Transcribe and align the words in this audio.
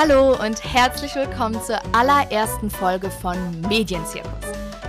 Hallo 0.00 0.36
und 0.40 0.62
herzlich 0.62 1.16
willkommen 1.16 1.60
zur 1.60 1.80
allerersten 1.92 2.70
Folge 2.70 3.10
von 3.10 3.36
Medienzirkus. 3.62 4.30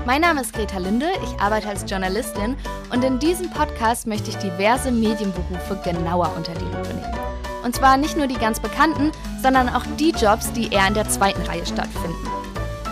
Mein 0.05 0.21
Name 0.21 0.41
ist 0.41 0.53
Greta 0.53 0.77
Linde, 0.77 1.07
ich 1.23 1.41
arbeite 1.41 1.67
als 1.67 1.83
Journalistin 1.89 2.55
und 2.93 3.03
in 3.03 3.17
diesem 3.17 3.49
Podcast 3.49 4.05
möchte 4.05 4.29
ich 4.29 4.35
diverse 4.35 4.91
Medienberufe 4.91 5.81
genauer 5.83 6.31
unter 6.37 6.53
die 6.53 6.65
Lupe 6.65 6.93
nehmen. 6.93 7.19
Und 7.63 7.75
zwar 7.75 7.97
nicht 7.97 8.17
nur 8.17 8.27
die 8.27 8.37
ganz 8.37 8.59
bekannten, 8.59 9.11
sondern 9.41 9.69
auch 9.69 9.83
die 9.97 10.11
Jobs, 10.11 10.51
die 10.51 10.71
eher 10.71 10.87
in 10.87 10.93
der 10.93 11.09
zweiten 11.09 11.41
Reihe 11.41 11.65
stattfinden. 11.65 12.29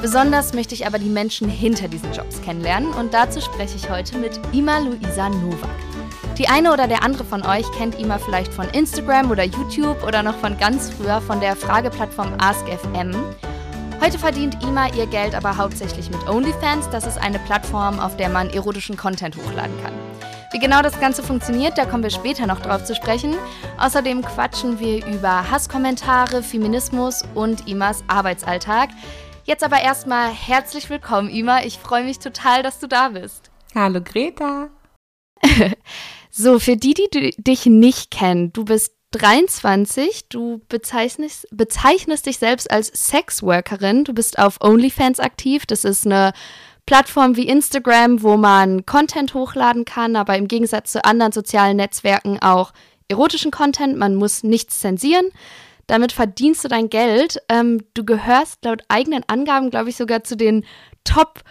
Besonders 0.01 0.55
möchte 0.55 0.73
ich 0.73 0.87
aber 0.87 0.97
die 0.97 1.09
Menschen 1.09 1.47
hinter 1.47 1.87
diesen 1.87 2.11
Jobs 2.13 2.41
kennenlernen 2.41 2.93
und 2.93 3.13
dazu 3.13 3.41
spreche 3.41 3.75
ich 3.75 3.91
heute 3.91 4.17
mit 4.17 4.39
Ima 4.53 4.79
Luisa 4.79 5.29
Nowak. 5.29 5.86
Die 6.37 6.47
eine 6.47 6.71
oder 6.71 6.87
der 6.87 7.01
andere 7.01 7.25
von 7.25 7.43
euch 7.43 7.65
kennt 7.71 7.99
Ima 7.99 8.19
vielleicht 8.19 8.53
von 8.53 8.69
Instagram 8.69 9.31
oder 9.31 9.43
YouTube 9.43 10.03
oder 10.03 10.21
noch 10.21 10.35
von 10.37 10.55
ganz 10.59 10.91
früher 10.91 11.19
von 11.19 11.39
der 11.39 11.55
Frageplattform 11.55 12.35
AskFM. 12.37 13.11
Heute 13.99 14.19
verdient 14.19 14.63
Ima 14.63 14.87
ihr 14.93 15.07
Geld 15.07 15.33
aber 15.33 15.57
hauptsächlich 15.57 16.11
mit 16.11 16.29
OnlyFans. 16.29 16.91
Das 16.91 17.07
ist 17.07 17.17
eine 17.17 17.39
Plattform, 17.39 17.99
auf 17.99 18.17
der 18.17 18.29
man 18.29 18.51
erotischen 18.51 18.95
Content 18.95 19.35
hochladen 19.35 19.75
kann. 19.81 19.93
Wie 20.51 20.59
genau 20.59 20.83
das 20.83 20.99
Ganze 20.99 21.23
funktioniert, 21.23 21.75
da 21.75 21.85
kommen 21.85 22.03
wir 22.03 22.11
später 22.11 22.45
noch 22.45 22.59
drauf 22.59 22.83
zu 22.83 22.93
sprechen. 22.93 23.33
Außerdem 23.79 24.21
quatschen 24.21 24.79
wir 24.79 25.03
über 25.07 25.49
Hasskommentare, 25.49 26.43
Feminismus 26.43 27.23
und 27.33 27.67
Imas 27.67 28.03
Arbeitsalltag. 28.07 28.89
Jetzt 29.45 29.63
aber 29.63 29.81
erstmal 29.81 30.29
herzlich 30.29 30.87
willkommen, 30.91 31.29
Ima. 31.29 31.63
Ich 31.63 31.79
freue 31.79 32.03
mich 32.03 32.19
total, 32.19 32.61
dass 32.61 32.77
du 32.77 32.85
da 32.85 33.09
bist. 33.09 33.49
Hallo 33.73 34.01
Greta. 34.03 34.69
So, 36.39 36.59
für 36.59 36.77
die, 36.77 36.93
die 36.93 37.33
dich 37.35 37.65
nicht 37.65 38.11
kennen, 38.11 38.53
du 38.53 38.63
bist 38.63 38.93
23, 39.09 40.29
du 40.29 40.61
bezeichnest, 40.69 41.47
bezeichnest 41.49 42.27
dich 42.27 42.37
selbst 42.37 42.69
als 42.69 42.89
Sexworkerin, 42.89 44.03
du 44.03 44.13
bist 44.13 44.37
auf 44.37 44.61
OnlyFans 44.61 45.19
aktiv, 45.19 45.65
das 45.65 45.83
ist 45.83 46.05
eine 46.05 46.33
Plattform 46.85 47.37
wie 47.37 47.47
Instagram, 47.47 48.21
wo 48.21 48.37
man 48.37 48.85
Content 48.85 49.33
hochladen 49.33 49.83
kann, 49.83 50.15
aber 50.15 50.37
im 50.37 50.47
Gegensatz 50.47 50.91
zu 50.91 51.03
anderen 51.03 51.31
sozialen 51.31 51.77
Netzwerken 51.77 52.39
auch 52.39 52.71
erotischen 53.07 53.49
Content, 53.49 53.97
man 53.97 54.13
muss 54.13 54.43
nichts 54.43 54.79
zensieren. 54.79 55.29
Damit 55.87 56.11
verdienst 56.11 56.63
du 56.63 56.67
dein 56.67 56.91
Geld. 56.91 57.41
Ähm, 57.49 57.81
du 57.95 58.05
gehörst 58.05 58.63
laut 58.63 58.83
eigenen 58.89 59.23
Angaben, 59.25 59.71
glaube 59.71 59.89
ich, 59.89 59.95
sogar 59.95 60.23
zu 60.23 60.37
den 60.37 60.65
Top 61.03 61.43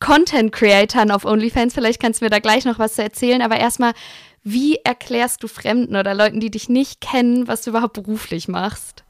Content 0.00 0.52
Creatern 0.52 1.10
auf 1.10 1.24
OnlyFans. 1.24 1.72
Vielleicht 1.72 2.00
kannst 2.00 2.20
du 2.20 2.26
mir 2.26 2.30
da 2.30 2.40
gleich 2.40 2.66
noch 2.66 2.78
was 2.78 2.96
zu 2.96 3.02
erzählen, 3.02 3.40
aber 3.40 3.56
erstmal, 3.56 3.92
wie 4.44 4.76
erklärst 4.76 5.42
du 5.42 5.48
Fremden 5.48 5.96
oder 5.96 6.14
Leuten, 6.14 6.38
die 6.38 6.50
dich 6.50 6.68
nicht 6.68 7.00
kennen, 7.00 7.48
was 7.48 7.62
du 7.62 7.70
überhaupt 7.70 7.94
beruflich 7.94 8.46
machst? 8.46 9.03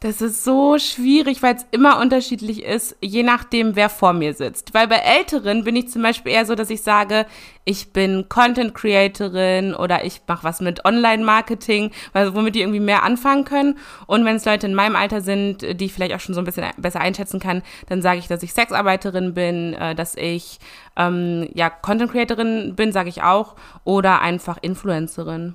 Das 0.00 0.20
ist 0.20 0.44
so 0.44 0.78
schwierig, 0.78 1.42
weil 1.42 1.56
es 1.56 1.64
immer 1.70 1.98
unterschiedlich 1.98 2.62
ist, 2.62 2.96
je 3.00 3.22
nachdem, 3.22 3.76
wer 3.76 3.88
vor 3.88 4.12
mir 4.12 4.34
sitzt. 4.34 4.74
Weil 4.74 4.88
bei 4.88 4.96
Älteren 4.96 5.64
bin 5.64 5.74
ich 5.74 5.88
zum 5.88 6.02
Beispiel 6.02 6.32
eher 6.32 6.44
so, 6.44 6.54
dass 6.54 6.68
ich 6.68 6.82
sage, 6.82 7.24
ich 7.64 7.94
bin 7.94 8.28
Content 8.28 8.74
Creatorin 8.74 9.74
oder 9.74 10.04
ich 10.04 10.20
mache 10.28 10.44
was 10.44 10.60
mit 10.60 10.84
Online-Marketing, 10.84 11.92
womit 12.12 12.54
die 12.54 12.60
irgendwie 12.60 12.80
mehr 12.80 13.04
anfangen 13.04 13.46
können. 13.46 13.78
Und 14.06 14.26
wenn 14.26 14.36
es 14.36 14.44
Leute 14.44 14.66
in 14.66 14.74
meinem 14.74 14.96
Alter 14.96 15.22
sind, 15.22 15.62
die 15.62 15.86
ich 15.86 15.94
vielleicht 15.94 16.14
auch 16.14 16.20
schon 16.20 16.34
so 16.34 16.42
ein 16.42 16.44
bisschen 16.44 16.66
besser 16.76 17.00
einschätzen 17.00 17.40
kann, 17.40 17.62
dann 17.88 18.02
sage 18.02 18.18
ich, 18.18 18.28
dass 18.28 18.42
ich 18.42 18.52
Sexarbeiterin 18.52 19.32
bin, 19.32 19.72
äh, 19.72 19.94
dass 19.94 20.14
ich 20.14 20.58
ähm, 20.96 21.48
ja 21.54 21.70
Content 21.70 22.12
Creatorin 22.12 22.74
bin, 22.76 22.92
sage 22.92 23.08
ich 23.08 23.22
auch, 23.22 23.56
oder 23.84 24.20
einfach 24.20 24.58
Influencerin. 24.60 25.54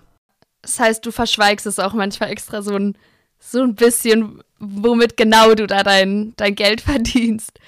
Das 0.64 0.80
heißt, 0.80 1.06
du 1.06 1.12
verschweigst 1.12 1.68
es 1.68 1.78
auch 1.78 1.94
manchmal 1.94 2.32
extra 2.32 2.64
so 2.64 2.76
ein 2.76 2.98
so 3.42 3.62
ein 3.62 3.76
bisschen, 3.76 4.42
womit 4.60 5.18
genau 5.18 5.54
du 5.56 5.68
da 5.68 5.84
dein, 5.84 6.34
dein 6.38 6.56
Geld 6.56 6.82
verdienst. 6.82 7.60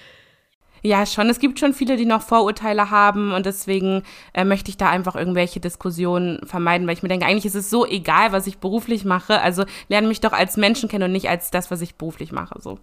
Ja, 0.85 1.05
schon. 1.05 1.29
Es 1.29 1.39
gibt 1.39 1.59
schon 1.59 1.73
viele, 1.73 1.95
die 1.95 2.05
noch 2.05 2.21
Vorurteile 2.21 2.89
haben 2.89 3.31
und 3.31 3.45
deswegen 3.45 4.03
äh, 4.33 4.44
möchte 4.44 4.69
ich 4.69 4.75
da 4.75 4.89
einfach 4.89 5.16
irgendwelche 5.16 5.62
Diskussionen 5.62 6.45
vermeiden, 6.45 6.85
weil 6.85 6.94
ich 6.94 7.03
mir 7.03 7.09
denke, 7.09 7.25
eigentlich 7.25 7.45
ist 7.45 7.56
es 7.56 7.69
so 7.69 7.85
egal, 7.85 8.33
was 8.33 8.47
ich 8.47 8.57
beruflich 8.57 9.06
mache. 9.06 9.39
Also 9.39 9.63
lerne 9.88 10.09
mich 10.09 10.19
doch 10.19 10.33
als 10.33 10.57
Menschen 10.57 10.89
kennen 10.89 11.06
und 11.06 11.13
nicht 11.13 11.29
als 11.29 11.51
das, 11.51 11.72
was 11.72 11.79
ich 11.79 11.95
beruflich 11.95 12.33
mache. 12.33 12.62
So. 12.62 12.79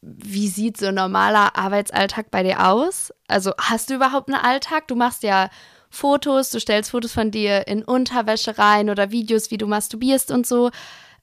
Wie 0.00 0.46
sieht 0.46 0.76
so 0.76 0.86
ein 0.86 0.94
normaler 0.94 1.56
Arbeitsalltag 1.56 2.30
bei 2.30 2.44
dir 2.44 2.68
aus? 2.68 3.12
Also 3.26 3.52
hast 3.58 3.90
du 3.90 3.94
überhaupt 3.94 4.28
einen 4.28 4.40
Alltag? 4.40 4.86
Du 4.86 4.94
machst 4.94 5.24
ja 5.24 5.50
Fotos, 5.90 6.50
du 6.50 6.60
stellst 6.60 6.92
Fotos 6.92 7.12
von 7.12 7.32
dir 7.32 7.66
in 7.66 7.82
Unterwäsche 7.82 8.58
rein 8.58 8.90
oder 8.90 9.10
Videos, 9.10 9.50
wie 9.50 9.58
du 9.58 9.66
masturbierst 9.66 10.30
und 10.30 10.46
so. 10.46 10.70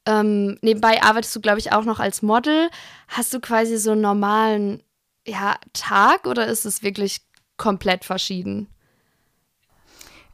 Ähm, 0.08 0.58
nebenbei 0.62 1.04
arbeitest 1.04 1.36
du, 1.36 1.42
glaube 1.42 1.60
ich, 1.60 1.74
auch 1.74 1.84
noch 1.84 2.00
als 2.00 2.22
Model. 2.22 2.70
Hast 3.10 3.34
du 3.34 3.42
quasi 3.42 3.78
so 3.78 3.92
einen 3.92 4.02
normalen 4.02 4.82
ja, 5.28 5.58
Tag 5.74 6.26
oder 6.26 6.48
ist 6.48 6.66
es 6.66 6.82
wirklich 6.82 7.20
komplett 7.58 8.06
verschieden? 8.06 8.68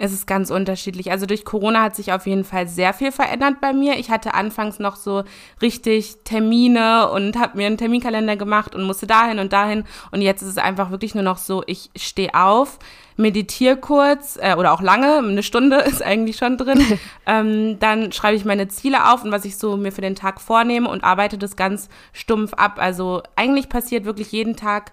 Es 0.04 0.12
ist 0.12 0.28
ganz 0.28 0.52
unterschiedlich. 0.52 1.12
Also 1.12 1.26
durch 1.26 1.46
Corona 1.46 1.82
hat 1.82 1.96
sich 1.96 2.12
auf 2.12 2.28
jeden 2.28 2.44
Fall 2.44 2.68
sehr 2.68 2.94
viel 2.94 3.14
verändert 3.14 3.62
bei 3.62 3.72
mir. 3.72 3.98
Ich 3.98 4.10
hatte 4.10 4.34
anfangs 4.34 4.78
noch 4.78 4.98
so 4.98 5.24
richtig 5.62 6.18
Termine 6.26 7.10
und 7.10 7.40
habe 7.40 7.56
mir 7.56 7.68
einen 7.68 7.78
Terminkalender 7.78 8.36
gemacht 8.36 8.76
und 8.76 8.84
musste 8.84 9.08
dahin 9.08 9.40
und 9.40 9.54
dahin. 9.54 9.86
Und 10.12 10.22
jetzt 10.22 10.42
ist 10.42 10.50
es 10.50 10.58
einfach 10.58 10.92
wirklich 10.92 11.16
nur 11.16 11.24
noch 11.24 11.38
so, 11.38 11.64
ich 11.68 11.90
stehe 11.96 12.34
auf, 12.34 12.80
meditiere 13.16 13.78
kurz 13.78 14.38
äh, 14.42 14.56
oder 14.56 14.74
auch 14.74 14.82
lange, 14.82 15.20
eine 15.20 15.42
Stunde 15.42 15.78
ist 15.86 16.04
eigentlich 16.04 16.36
schon 16.36 16.58
drin. 16.58 16.84
ähm, 17.26 17.80
dann 17.80 18.12
schreibe 18.12 18.36
ich 18.36 18.44
meine 18.44 18.68
Ziele 18.68 19.10
auf 19.10 19.24
und 19.24 19.32
was 19.32 19.46
ich 19.46 19.58
so 19.58 19.78
mir 19.78 19.94
für 19.94 20.02
den 20.02 20.16
Tag 20.16 20.42
vornehme 20.42 20.90
und 20.90 21.06
arbeite 21.06 21.38
das 21.38 21.56
ganz 21.56 21.88
stumpf 22.12 22.54
ab. 22.56 22.74
Also 22.76 23.24
eigentlich 23.38 23.70
passiert 23.70 24.04
wirklich 24.04 24.34
jeden 24.34 24.58
Tag 24.58 24.92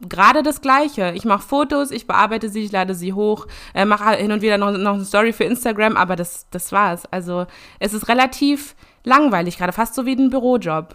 gerade 0.00 0.42
das 0.42 0.60
Gleiche. 0.60 1.12
Ich 1.14 1.24
mache 1.24 1.46
Fotos, 1.46 1.90
ich 1.90 2.06
bearbeite 2.06 2.48
sie, 2.48 2.64
ich 2.64 2.72
lade 2.72 2.94
sie 2.94 3.12
hoch, 3.12 3.46
äh, 3.74 3.84
mache 3.84 4.16
hin 4.16 4.32
und 4.32 4.42
wieder 4.42 4.58
noch, 4.58 4.72
noch 4.72 4.94
eine 4.94 5.04
Story 5.04 5.32
für 5.32 5.44
Instagram, 5.44 5.96
aber 5.96 6.16
das, 6.16 6.46
das 6.50 6.72
war's. 6.72 7.04
Also 7.10 7.46
es 7.80 7.94
ist 7.94 8.08
relativ 8.08 8.76
langweilig, 9.04 9.58
gerade 9.58 9.72
fast 9.72 9.94
so 9.94 10.06
wie 10.06 10.14
ein 10.14 10.30
Bürojob. 10.30 10.94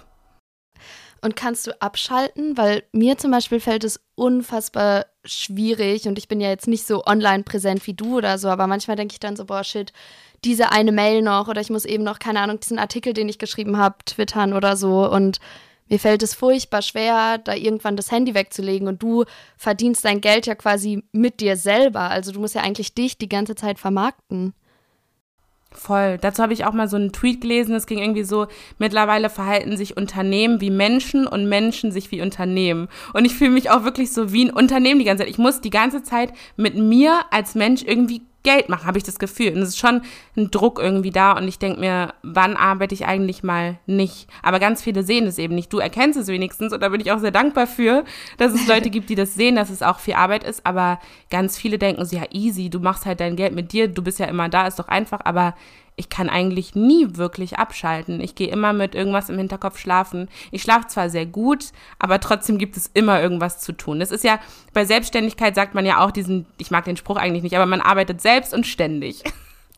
Und 1.22 1.38
kannst 1.38 1.68
du 1.68 1.82
abschalten? 1.82 2.58
Weil 2.58 2.84
mir 2.92 3.18
zum 3.18 3.32
Beispiel 3.32 3.62
fällt 3.62 3.86
es 3.86 4.02
unfassbar 4.16 5.06
schwierig 5.24 6.06
und 6.06 6.18
ich 6.18 6.28
bin 6.28 6.42
ja 6.42 6.50
jetzt 6.50 6.68
nicht 6.68 6.86
so 6.86 7.06
online 7.06 7.44
präsent 7.44 7.88
wie 7.88 7.94
du 7.94 8.18
oder 8.18 8.38
so, 8.38 8.50
aber 8.50 8.68
manchmal 8.68 8.98
denke 8.98 9.14
ich 9.14 9.22
dann 9.22 9.38
so, 9.38 9.46
boah, 9.46 9.64
shit, 9.64 9.94
diese 10.44 10.74
eine 10.74 10.92
Mail 10.92 11.22
noch 11.22 11.48
oder 11.48 11.62
ich 11.62 11.70
muss 11.70 11.86
eben 11.86 12.04
noch, 12.04 12.20
keine 12.20 12.42
Ahnung, 12.42 12.60
diesen 12.60 12.78
Artikel, 12.78 13.14
den 13.14 13.30
ich 13.30 13.40
geschrieben 13.40 13.78
habe, 13.78 13.96
twittern 14.06 14.52
oder 14.52 14.76
so 14.76 15.10
und 15.10 15.40
mir 15.90 16.00
fällt 16.00 16.24
es 16.24 16.34
furchtbar 16.34 16.82
schwer, 16.82 17.38
da 17.38 17.54
irgendwann 17.54 17.98
das 17.98 18.12
Handy 18.12 18.34
wegzulegen 18.34 18.88
und 18.88 19.04
du 19.04 19.26
verdienst 19.58 20.06
dein 20.06 20.22
Geld 20.22 20.46
ja 20.46 20.56
quasi 20.56 21.04
mit 21.12 21.40
dir 21.40 21.58
selber. 21.58 22.10
Also 22.10 22.32
du 22.32 22.40
musst 22.40 22.56
ja 22.56 22.62
eigentlich 22.62 22.94
dich 22.94 23.18
die 23.18 23.30
ganze 23.30 23.56
Zeit 23.56 23.80
vermarkten. 23.80 24.54
Voll. 25.76 26.18
Dazu 26.20 26.44
habe 26.44 26.54
ich 26.54 26.66
auch 26.66 26.74
mal 26.74 26.88
so 26.88 26.98
einen 26.98 27.12
Tweet 27.12 27.42
gelesen. 27.42 27.76
Es 27.76 27.88
ging 27.88 28.00
irgendwie 28.00 28.24
so, 28.24 28.48
mittlerweile 28.78 29.30
verhalten 29.30 29.76
sich 29.76 29.98
Unternehmen 29.98 30.62
wie 30.62 30.70
Menschen 30.70 31.28
und 31.28 31.50
Menschen 31.50 31.92
sich 31.92 32.12
wie 32.12 32.22
Unternehmen. 32.22 32.88
Und 33.14 33.26
ich 33.26 33.34
fühle 33.36 33.52
mich 33.52 33.72
auch 33.72 33.84
wirklich 33.84 34.14
so 34.14 34.32
wie 34.32 34.46
ein 34.46 34.52
Unternehmen 34.52 35.00
die 35.00 35.06
ganze 35.06 35.24
Zeit. 35.24 35.32
Ich 35.32 35.40
muss 35.40 35.62
die 35.62 35.70
ganze 35.70 36.04
Zeit 36.04 36.34
mit 36.56 36.76
mir 36.76 37.22
als 37.32 37.56
Mensch 37.56 37.84
irgendwie 37.84 38.22
Geld 38.44 38.70
machen, 38.70 38.86
habe 38.86 38.98
ich 38.98 39.04
das 39.04 39.20
Gefühl. 39.20 39.54
Und 39.54 39.62
es 39.62 39.70
ist 39.70 39.80
schon 39.80 40.02
ein 40.36 40.52
Druck 40.52 40.80
irgendwie 40.80 41.12
da 41.12 41.32
und 41.32 41.48
ich 41.48 41.60
denke 41.60 41.80
mir, 41.80 42.14
wann 42.24 42.58
arbeite 42.58 42.94
ich 42.94 43.06
eigentlich 43.06 43.42
mal 43.42 43.80
nicht? 43.86 44.28
Aber 44.42 44.60
ganz 44.60 44.84
viele 44.84 45.04
sehen 45.04 45.26
es 45.26 45.38
eben 45.38 45.56
nicht. 45.56 45.72
Du 45.72 45.80
erkennst 45.80 46.20
es 46.20 46.28
wenigstens 46.28 46.74
und 46.74 46.82
da 46.82 46.90
bin 46.90 47.02
ich 47.02 47.12
auch 47.12 47.20
sehr 47.20 47.32
dankbar 47.32 47.68
für, 47.68 48.04
dass 48.38 48.54
es 48.54 48.68
Leute 48.68 48.90
gibt, 48.90 49.10
die 49.10 49.16
das 49.16 49.34
sehen, 49.34 49.56
dass 49.56 49.70
es 49.70 49.82
auch 49.82 50.00
viel 50.00 50.16
Arbeit 50.16 50.44
ist. 50.44 50.66
Aber 50.66 51.00
ganz 51.30 51.58
viele 51.58 51.78
denken 51.78 52.06
so, 52.06 52.16
ja, 52.16 52.26
easy, 52.32 52.70
du 52.70 52.80
machst 52.80 53.06
halt 53.06 53.22
dein 53.22 53.36
Geld 53.36 53.56
mit 53.56 53.72
dir, 53.72 53.88
du 53.88 54.04
bist 54.04 54.20
ja 54.20 54.26
immer 54.26 54.50
da, 54.50 54.68
ist 54.68 54.80
doch 54.80 54.90
einfach. 54.90 55.22
Aber 55.24 55.56
ich 55.96 56.10
kann 56.10 56.30
eigentlich 56.30 56.76
nie 56.76 57.16
wirklich 57.16 57.58
abschalten. 57.58 58.20
Ich 58.20 58.36
gehe 58.36 58.50
immer 58.50 58.74
mit 58.74 58.96
irgendwas 58.96 59.30
im 59.30 59.38
Hinterkopf 59.38 59.78
schlafen. 59.78 60.28
Ich 60.52 60.62
schlafe 60.62 60.88
zwar 60.88 61.10
sehr 61.10 61.26
gut, 61.26 61.68
aber 62.00 62.20
trotzdem 62.20 62.58
gibt 62.58 62.78
es 62.78 62.90
immer 62.94 63.22
irgendwas 63.22 63.60
zu 63.60 63.74
tun. 63.74 64.00
Das 64.00 64.12
ist 64.12 64.24
ja, 64.24 64.40
bei 64.74 64.86
Selbstständigkeit 64.86 65.56
sagt 65.56 65.76
man 65.76 65.86
ja 65.86 66.04
auch 66.04 66.12
diesen, 66.12 66.46
ich 66.58 66.72
mag 66.72 66.86
den 66.86 66.98
Spruch 66.98 67.18
eigentlich 67.18 67.44
nicht, 67.44 67.56
aber 67.56 67.66
man 67.66 67.82
arbeitet 67.82 68.22
selbst 68.22 68.54
und 68.54 68.66
ständig. 68.66 69.24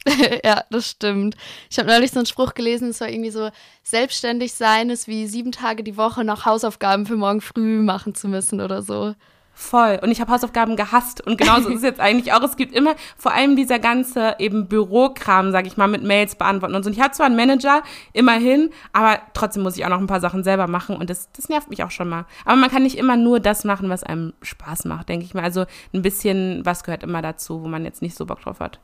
ja, 0.44 0.64
das 0.70 0.90
stimmt. 0.90 1.36
Ich 1.70 1.80
habe 1.80 1.90
neulich 1.90 2.12
so 2.12 2.20
einen 2.20 2.28
Spruch 2.28 2.54
gelesen, 2.54 2.90
es 2.90 3.02
war 3.02 3.10
irgendwie 3.10 3.32
so, 3.32 3.50
selbstständig 3.84 4.54
sein 4.54 4.90
ist 4.90 5.08
wie 5.08 5.28
sieben 5.28 5.52
Tage 5.52 5.84
die 5.84 5.98
Woche 5.98 6.24
noch 6.24 6.46
Hausaufgaben 6.46 7.06
für 7.06 7.16
morgen 7.16 7.42
früh 7.42 7.82
machen 7.82 8.14
zu 8.16 8.28
müssen 8.28 8.62
oder 8.62 8.82
so. 8.82 9.16
Voll. 9.58 10.00
Und 10.02 10.12
ich 10.12 10.20
habe 10.20 10.30
Hausaufgaben 10.34 10.76
gehasst. 10.76 11.26
Und 11.26 11.38
genauso 11.38 11.70
ist 11.70 11.78
es 11.78 11.84
jetzt 11.84 12.02
eigentlich 12.02 12.34
auch. 12.34 12.44
Es 12.44 12.58
gibt 12.58 12.76
immer 12.76 12.94
vor 13.16 13.34
allem 13.34 13.56
dieser 13.56 13.80
ganze 13.80 14.36
eben 14.38 14.68
Bürokram, 14.68 15.54
sag 15.54 15.66
ich 15.66 15.78
mal, 15.78 15.88
mit 15.88 16.04
Mails 16.04 16.36
beantworten 16.36 16.76
und 16.76 16.84
so. 16.84 16.90
Und 16.90 16.98
ich 16.98 17.02
habe 17.02 17.14
zwar 17.14 17.28
einen 17.28 17.38
Manager, 17.38 17.82
immerhin, 18.12 18.72
aber 18.92 19.22
trotzdem 19.34 19.64
muss 19.64 19.78
ich 19.78 19.86
auch 19.86 19.90
noch 19.90 20.00
ein 20.00 20.08
paar 20.08 20.20
Sachen 20.20 20.44
selber 20.44 20.68
machen. 20.68 20.98
Und 20.98 21.10
das, 21.10 21.32
das 21.32 21.48
nervt 21.48 21.70
mich 21.70 21.84
auch 21.84 21.92
schon 21.92 22.10
mal. 22.10 22.26
Aber 22.44 22.58
man 22.58 22.70
kann 22.70 22.84
nicht 22.84 22.98
immer 22.98 23.16
nur 23.16 23.40
das 23.40 23.64
machen, 23.64 23.90
was 23.90 24.04
einem 24.04 24.34
Spaß 24.42 24.84
macht, 24.86 25.08
denke 25.08 25.26
ich 25.26 25.34
mal. 25.34 25.44
Also 25.44 25.66
ein 25.94 26.02
bisschen 26.02 26.66
was 26.66 26.84
gehört 26.84 27.04
immer 27.04 27.22
dazu, 27.22 27.64
wo 27.64 27.68
man 27.70 27.86
jetzt 27.86 28.02
nicht 28.02 28.18
so 28.18 28.26
Bock 28.26 28.42
drauf 28.42 28.60
hat. 28.60 28.82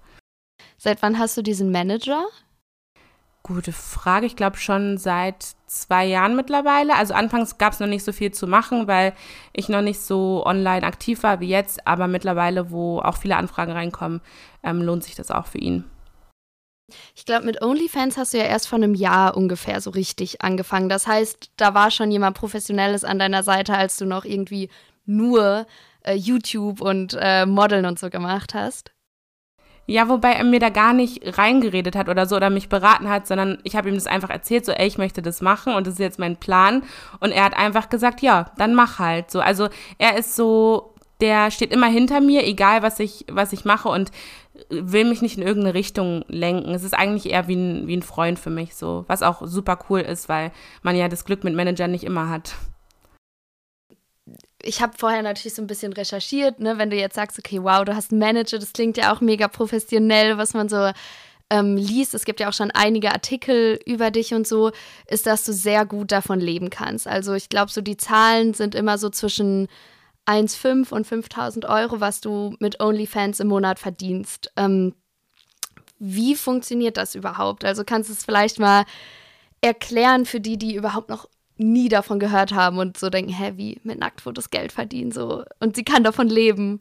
Seit 0.77 1.01
wann 1.01 1.19
hast 1.19 1.35
du 1.35 1.41
diesen 1.41 1.71
Manager? 1.71 2.23
Gute 3.43 3.73
Frage. 3.73 4.27
Ich 4.27 4.35
glaube 4.35 4.57
schon 4.57 4.97
seit 4.97 5.55
zwei 5.65 6.05
Jahren 6.05 6.35
mittlerweile. 6.35 6.95
Also 6.95 7.13
anfangs 7.15 7.57
gab 7.57 7.73
es 7.73 7.79
noch 7.79 7.87
nicht 7.87 8.03
so 8.03 8.11
viel 8.11 8.31
zu 8.31 8.45
machen, 8.45 8.87
weil 8.87 9.13
ich 9.51 9.67
noch 9.67 9.81
nicht 9.81 9.99
so 9.99 10.45
online 10.45 10.85
aktiv 10.85 11.23
war 11.23 11.39
wie 11.39 11.47
jetzt. 11.47 11.87
Aber 11.87 12.07
mittlerweile, 12.07 12.69
wo 12.69 12.99
auch 12.99 13.17
viele 13.17 13.37
Anfragen 13.37 13.71
reinkommen, 13.71 14.21
ähm, 14.63 14.81
lohnt 14.81 15.03
sich 15.03 15.15
das 15.15 15.31
auch 15.31 15.47
für 15.47 15.57
ihn. 15.57 15.85
Ich 17.15 17.25
glaube, 17.25 17.45
mit 17.45 17.61
OnlyFans 17.61 18.17
hast 18.17 18.33
du 18.33 18.37
ja 18.37 18.43
erst 18.43 18.67
vor 18.67 18.77
einem 18.77 18.93
Jahr 18.93 19.35
ungefähr 19.35 19.81
so 19.81 19.89
richtig 19.89 20.41
angefangen. 20.41 20.89
Das 20.89 21.07
heißt, 21.07 21.51
da 21.57 21.73
war 21.73 21.89
schon 21.89 22.11
jemand 22.11 22.37
Professionelles 22.37 23.03
an 23.03 23.17
deiner 23.17 23.43
Seite, 23.43 23.73
als 23.73 23.97
du 23.97 24.05
noch 24.05 24.25
irgendwie 24.25 24.69
nur 25.05 25.65
äh, 26.03 26.13
YouTube 26.13 26.81
und 26.81 27.17
äh, 27.19 27.45
Modeln 27.45 27.85
und 27.85 27.97
so 27.97 28.09
gemacht 28.09 28.53
hast. 28.53 28.91
Ja, 29.91 30.07
wobei 30.07 30.31
er 30.31 30.45
mir 30.45 30.61
da 30.61 30.69
gar 30.69 30.93
nicht 30.93 31.37
reingeredet 31.37 31.97
hat 31.97 32.07
oder 32.07 32.25
so 32.25 32.37
oder 32.37 32.49
mich 32.49 32.69
beraten 32.69 33.09
hat, 33.09 33.27
sondern 33.27 33.57
ich 33.63 33.75
habe 33.75 33.89
ihm 33.89 33.95
das 33.95 34.07
einfach 34.07 34.29
erzählt, 34.29 34.65
so, 34.65 34.71
ey, 34.71 34.87
ich 34.87 34.97
möchte 34.97 35.21
das 35.21 35.41
machen 35.41 35.73
und 35.73 35.85
das 35.85 35.95
ist 35.95 35.99
jetzt 35.99 36.17
mein 36.17 36.37
Plan. 36.37 36.83
Und 37.19 37.31
er 37.31 37.43
hat 37.43 37.57
einfach 37.57 37.89
gesagt, 37.89 38.21
ja, 38.21 38.51
dann 38.57 38.73
mach 38.73 38.99
halt. 38.99 39.29
So, 39.29 39.41
also 39.41 39.67
er 39.97 40.17
ist 40.17 40.37
so, 40.37 40.95
der 41.19 41.51
steht 41.51 41.73
immer 41.73 41.87
hinter 41.87 42.21
mir, 42.21 42.47
egal 42.47 42.83
was 42.83 43.01
ich, 43.01 43.25
was 43.29 43.51
ich 43.51 43.65
mache 43.65 43.89
und 43.89 44.11
will 44.69 45.03
mich 45.03 45.21
nicht 45.21 45.37
in 45.37 45.43
irgendeine 45.43 45.73
Richtung 45.73 46.23
lenken. 46.29 46.73
Es 46.73 46.85
ist 46.85 46.93
eigentlich 46.93 47.29
eher 47.29 47.49
wie 47.49 47.57
ein, 47.57 47.87
wie 47.87 47.97
ein 47.97 48.01
Freund 48.01 48.39
für 48.39 48.49
mich, 48.49 48.75
so, 48.75 49.03
was 49.07 49.21
auch 49.21 49.41
super 49.45 49.77
cool 49.89 49.99
ist, 49.99 50.29
weil 50.29 50.53
man 50.83 50.95
ja 50.95 51.09
das 51.09 51.25
Glück 51.25 51.43
mit 51.43 51.53
Managern 51.53 51.91
nicht 51.91 52.05
immer 52.05 52.29
hat 52.29 52.55
ich 54.63 54.81
habe 54.81 54.93
vorher 54.97 55.21
natürlich 55.21 55.55
so 55.55 55.61
ein 55.61 55.67
bisschen 55.67 55.93
recherchiert, 55.93 56.59
ne, 56.59 56.77
wenn 56.77 56.89
du 56.89 56.95
jetzt 56.95 57.15
sagst, 57.15 57.37
okay, 57.39 57.61
wow, 57.61 57.83
du 57.83 57.95
hast 57.95 58.11
einen 58.11 58.19
Manager, 58.19 58.59
das 58.59 58.73
klingt 58.73 58.97
ja 58.97 59.13
auch 59.13 59.21
mega 59.21 59.47
professionell, 59.47 60.37
was 60.37 60.53
man 60.53 60.69
so 60.69 60.91
ähm, 61.49 61.75
liest. 61.77 62.13
Es 62.13 62.25
gibt 62.25 62.39
ja 62.39 62.49
auch 62.49 62.53
schon 62.53 62.71
einige 62.71 63.11
Artikel 63.11 63.79
über 63.85 64.09
dich 64.09 64.33
und 64.33 64.47
so, 64.47 64.71
ist, 65.07 65.27
dass 65.27 65.43
du 65.43 65.53
sehr 65.53 65.85
gut 65.85 66.11
davon 66.11 66.39
leben 66.39 66.69
kannst. 66.69 67.07
Also 67.07 67.33
ich 67.33 67.49
glaube, 67.49 67.71
so 67.71 67.81
die 67.81 67.97
Zahlen 67.97 68.53
sind 68.53 68.73
immer 68.73 68.97
so 68.97 69.09
zwischen 69.09 69.67
1,5 70.25 70.91
und 70.91 71.07
5.000 71.07 71.67
Euro, 71.67 71.99
was 71.99 72.21
du 72.21 72.55
mit 72.59 72.79
OnlyFans 72.79 73.39
im 73.39 73.47
Monat 73.47 73.79
verdienst. 73.79 74.51
Ähm, 74.55 74.95
wie 75.99 76.35
funktioniert 76.35 76.97
das 76.97 77.15
überhaupt? 77.15 77.65
Also 77.65 77.83
kannst 77.83 78.09
du 78.09 78.13
es 78.13 78.23
vielleicht 78.23 78.59
mal 78.59 78.85
erklären 79.61 80.25
für 80.25 80.39
die, 80.39 80.57
die 80.57 80.73
überhaupt 80.75 81.09
noch 81.09 81.27
nie 81.61 81.89
davon 81.89 82.19
gehört 82.19 82.53
haben 82.53 82.77
und 82.77 82.97
so 82.97 83.09
denken, 83.09 83.31
hä, 83.31 83.53
wie 83.55 83.79
mit 83.83 83.99
Nacktfotos 83.99 84.49
Geld 84.49 84.71
verdienen 84.71 85.11
so 85.11 85.43
und 85.59 85.75
sie 85.75 85.83
kann 85.83 86.03
davon 86.03 86.27
leben. 86.27 86.79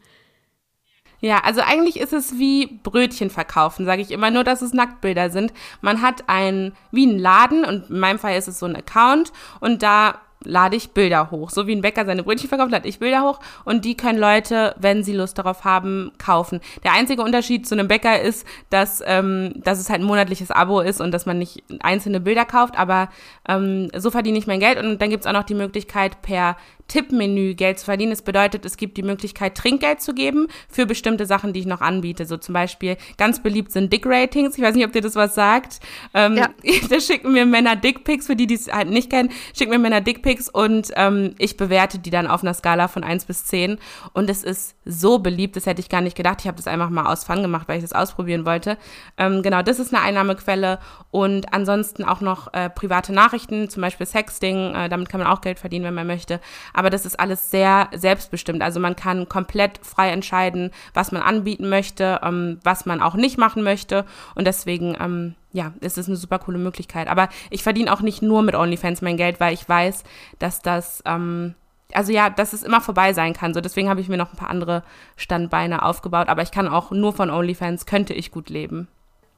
Ja, 1.21 1.41
also 1.45 1.61
eigentlich 1.61 2.01
ist 2.01 2.15
es 2.15 2.39
wie 2.39 2.79
Brötchen 2.83 3.29
verkaufen, 3.29 3.85
sage 3.85 4.01
ich 4.01 4.11
immer, 4.11 4.31
nur 4.31 4.43
dass 4.43 4.63
es 4.63 4.73
Nacktbilder 4.73 5.29
sind. 5.29 5.53
Man 5.83 6.01
hat 6.01 6.25
ein 6.29 6.73
wie 6.93 7.07
ein 7.07 7.19
Laden 7.19 7.65
und 7.65 7.91
in 7.91 7.99
meinem 7.99 8.19
Fall 8.19 8.37
ist 8.39 8.49
es 8.49 8.59
so 8.59 8.67
ein 8.67 8.77
Account 8.77 9.33
und 9.61 9.83
da 9.83 10.21
lade 10.45 10.77
ich 10.77 10.91
Bilder 10.91 11.31
hoch. 11.31 11.51
So 11.51 11.67
wie 11.67 11.75
ein 11.75 11.83
Bäcker 11.83 12.05
seine 12.05 12.23
Brötchen 12.23 12.49
verkauft, 12.49 12.71
lade 12.71 12.89
ich 12.89 12.99
Bilder 12.99 13.23
hoch 13.23 13.41
und 13.65 13.85
die 13.85 13.97
können 13.97 14.19
Leute, 14.19 14.75
wenn 14.79 15.05
sie 15.05 15.13
Lust 15.13 15.39
darauf 15.39 15.65
haben, 15.65 16.13
kaufen. 16.19 16.61
Der 16.83 16.93
einzige 16.93 17.23
Unterschied 17.23 17.67
zu 17.67 17.75
einem 17.75 17.89
Bäcker 17.89 18.21
ist, 18.21 18.47
dass, 18.71 19.03
ähm, 19.07 19.53
dass 19.57 19.79
es 19.79 19.91
halt 19.91 20.01
ein 20.01 20.07
monatliches 20.07 20.51
Abo 20.51 20.81
ist 20.81 21.01
und 21.01 21.13
dass 21.13 21.27
man 21.27 21.39
nicht 21.39 21.63
einzelne 21.81 22.21
Bilder 22.21 22.45
kauft, 22.45 22.79
aber 22.79 23.09
ähm, 23.49 23.91
so 23.97 24.11
verdiene 24.11 24.39
ich 24.39 24.47
mein 24.47 24.61
Geld 24.61 24.79
und 24.79 25.01
dann 25.01 25.11
gibt's 25.11 25.27
auch 25.27 25.33
noch 25.33 25.45
die 25.45 25.55
Möglichkeit, 25.55 26.23
per 26.23 26.57
Tippmenü 26.91 27.55
Geld 27.55 27.79
zu 27.79 27.85
verdienen. 27.85 28.11
Das 28.11 28.23
bedeutet, 28.23 28.65
es 28.65 28.77
gibt 28.77 28.97
die 28.97 29.05
Möglichkeit, 29.05 29.57
Trinkgeld 29.57 30.03
zu 30.03 30.13
geben 30.13 30.49
für 30.69 30.87
bestimmte 30.87 31.25
Sachen, 31.25 31.53
die 31.53 31.61
ich 31.61 31.67
noch 31.67 31.81
anbiete. 31.81 32.27
So 32.27 32.37
zum 32.37 32.53
Beispiel 32.53 32.97
ganz 33.17 33.41
beliebt 33.41 33.71
sind 33.71 33.93
Dick-Ratings. 33.93 34.59
Ich 34.59 34.65
weiß 34.65 34.75
nicht, 34.75 34.85
ob 34.85 34.93
dir 34.93 35.01
das 35.01 35.15
was 35.15 35.35
sagt. 35.35 35.81
Ähm, 36.15 36.37
ja. 36.37 36.49
Da 36.91 36.99
schicken 36.99 37.33
mir 37.33 37.47
Männer 37.47 37.77
Dickpics, 37.77 38.27
für 38.27 38.35
die, 38.35 38.49
die 38.49 38.55
es 38.55 38.73
halt 38.73 38.91
nicht 38.91 39.11
kennen, 39.11 39.31
schicken 39.57 39.71
mir 39.71 39.79
Männer 39.79 40.01
Dickpics 40.01 40.49
und 40.49 40.89
ähm, 40.97 41.37
ich 41.39 41.57
bewerte 41.57 42.01
die 42.01 42.11
dann 42.11 42.27
auf 42.27 42.43
einer 42.43 42.55
Skala 42.55 42.89
von 42.89 43.05
1 43.05 43.27
bis 43.27 43.45
10. 43.45 43.79
Und 44.13 44.29
es 44.29 44.43
ist 44.43 44.75
so 44.85 45.21
beliebt, 45.21 45.55
das 45.55 45.67
hätte 45.67 45.81
ich 45.81 45.89
gar 45.89 46.01
nicht 46.01 46.17
gedacht. 46.17 46.39
Ich 46.41 46.49
habe 46.49 46.57
das 46.57 46.67
einfach 46.67 46.91
mal 46.91 47.07
aus 47.07 47.23
Fun 47.23 47.43
gemacht, 47.43 47.69
weil 47.69 47.77
ich 47.77 47.85
das 47.85 47.93
ausprobieren 47.93 48.45
wollte. 48.45 48.77
Ähm, 49.19 49.43
genau, 49.43 49.63
das 49.63 49.79
ist 49.79 49.95
eine 49.95 50.03
Einnahmequelle. 50.03 50.81
Und 51.13 51.53
ansonsten 51.55 52.05
auch 52.05 52.21
noch 52.21 52.53
äh, 52.53 52.69
private 52.71 53.13
Nachrichten, 53.13 53.69
zum 53.71 53.83
Beispiel 53.83 54.07
Sexting. 54.07 54.75
Äh, 54.75 54.89
damit 54.89 55.09
kann 55.09 55.21
man 55.21 55.29
auch 55.29 55.43
Geld 55.43 55.61
verdienen, 55.61 55.85
wenn 55.85 55.95
man 55.95 56.07
möchte 56.07 56.41
aber 56.80 56.80
das 56.89 57.05
ist 57.05 57.21
alles 57.21 57.51
sehr 57.51 57.89
selbstbestimmt. 57.93 58.63
Also 58.63 58.81
man 58.81 58.97
kann 58.97 59.29
komplett 59.29 59.81
frei 59.83 60.11
entscheiden, 60.11 60.71
was 60.95 61.13
man 61.13 61.21
anbieten 61.21 61.69
möchte, 61.69 62.21
ähm, 62.23 62.61
was 62.65 62.87
man 62.87 63.03
auch 63.03 63.15
nicht 63.15 63.37
machen 63.37 63.63
möchte. 63.63 64.07
Und 64.35 64.47
deswegen, 64.47 64.97
ähm, 64.99 65.35
ja, 65.53 65.73
ist 65.81 65.99
es 65.99 66.07
eine 66.07 66.17
super 66.17 66.39
coole 66.39 66.59
Möglichkeit. 66.59 67.09
Aber 67.09 67.29
ich 67.51 67.63
verdiene 67.63 67.93
auch 67.93 68.01
nicht 68.01 68.23
nur 68.23 68.43
mit 68.43 68.55
OnlyFans 68.55 69.03
mein 69.03 69.19
Geld, 69.19 69.41
weil 69.41 69.53
ich 69.53 69.69
weiß, 69.69 70.05
dass 70.39 70.63
das, 70.63 71.03
ähm, 71.05 71.55
also 71.93 72.13
ja, 72.13 72.31
dass 72.31 72.55
es 72.55 72.63
immer 72.63 72.81
vorbei 72.81 73.13
sein 73.13 73.35
kann. 73.35 73.53
So, 73.53 73.61
deswegen 73.61 73.91
habe 73.91 74.01
ich 74.01 74.09
mir 74.09 74.17
noch 74.17 74.33
ein 74.33 74.39
paar 74.39 74.51
andere 74.51 74.85
Standbeine 75.17 75.83
aufgebaut. 75.83 76.29
Aber 76.29 76.43
ich 76.43 76.53
kann 76.53 76.69
auch 76.69 76.93
nur 76.93 77.13
von 77.13 77.29
OnlyFans, 77.29 77.85
könnte 77.85 78.15
ich 78.15 78.31
gut 78.31 78.49
leben. 78.49 78.89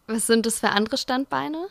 Was 0.07 0.27
sind 0.27 0.47
das 0.47 0.61
für 0.61 0.69
andere 0.69 0.99
Standbeine? 0.99 1.69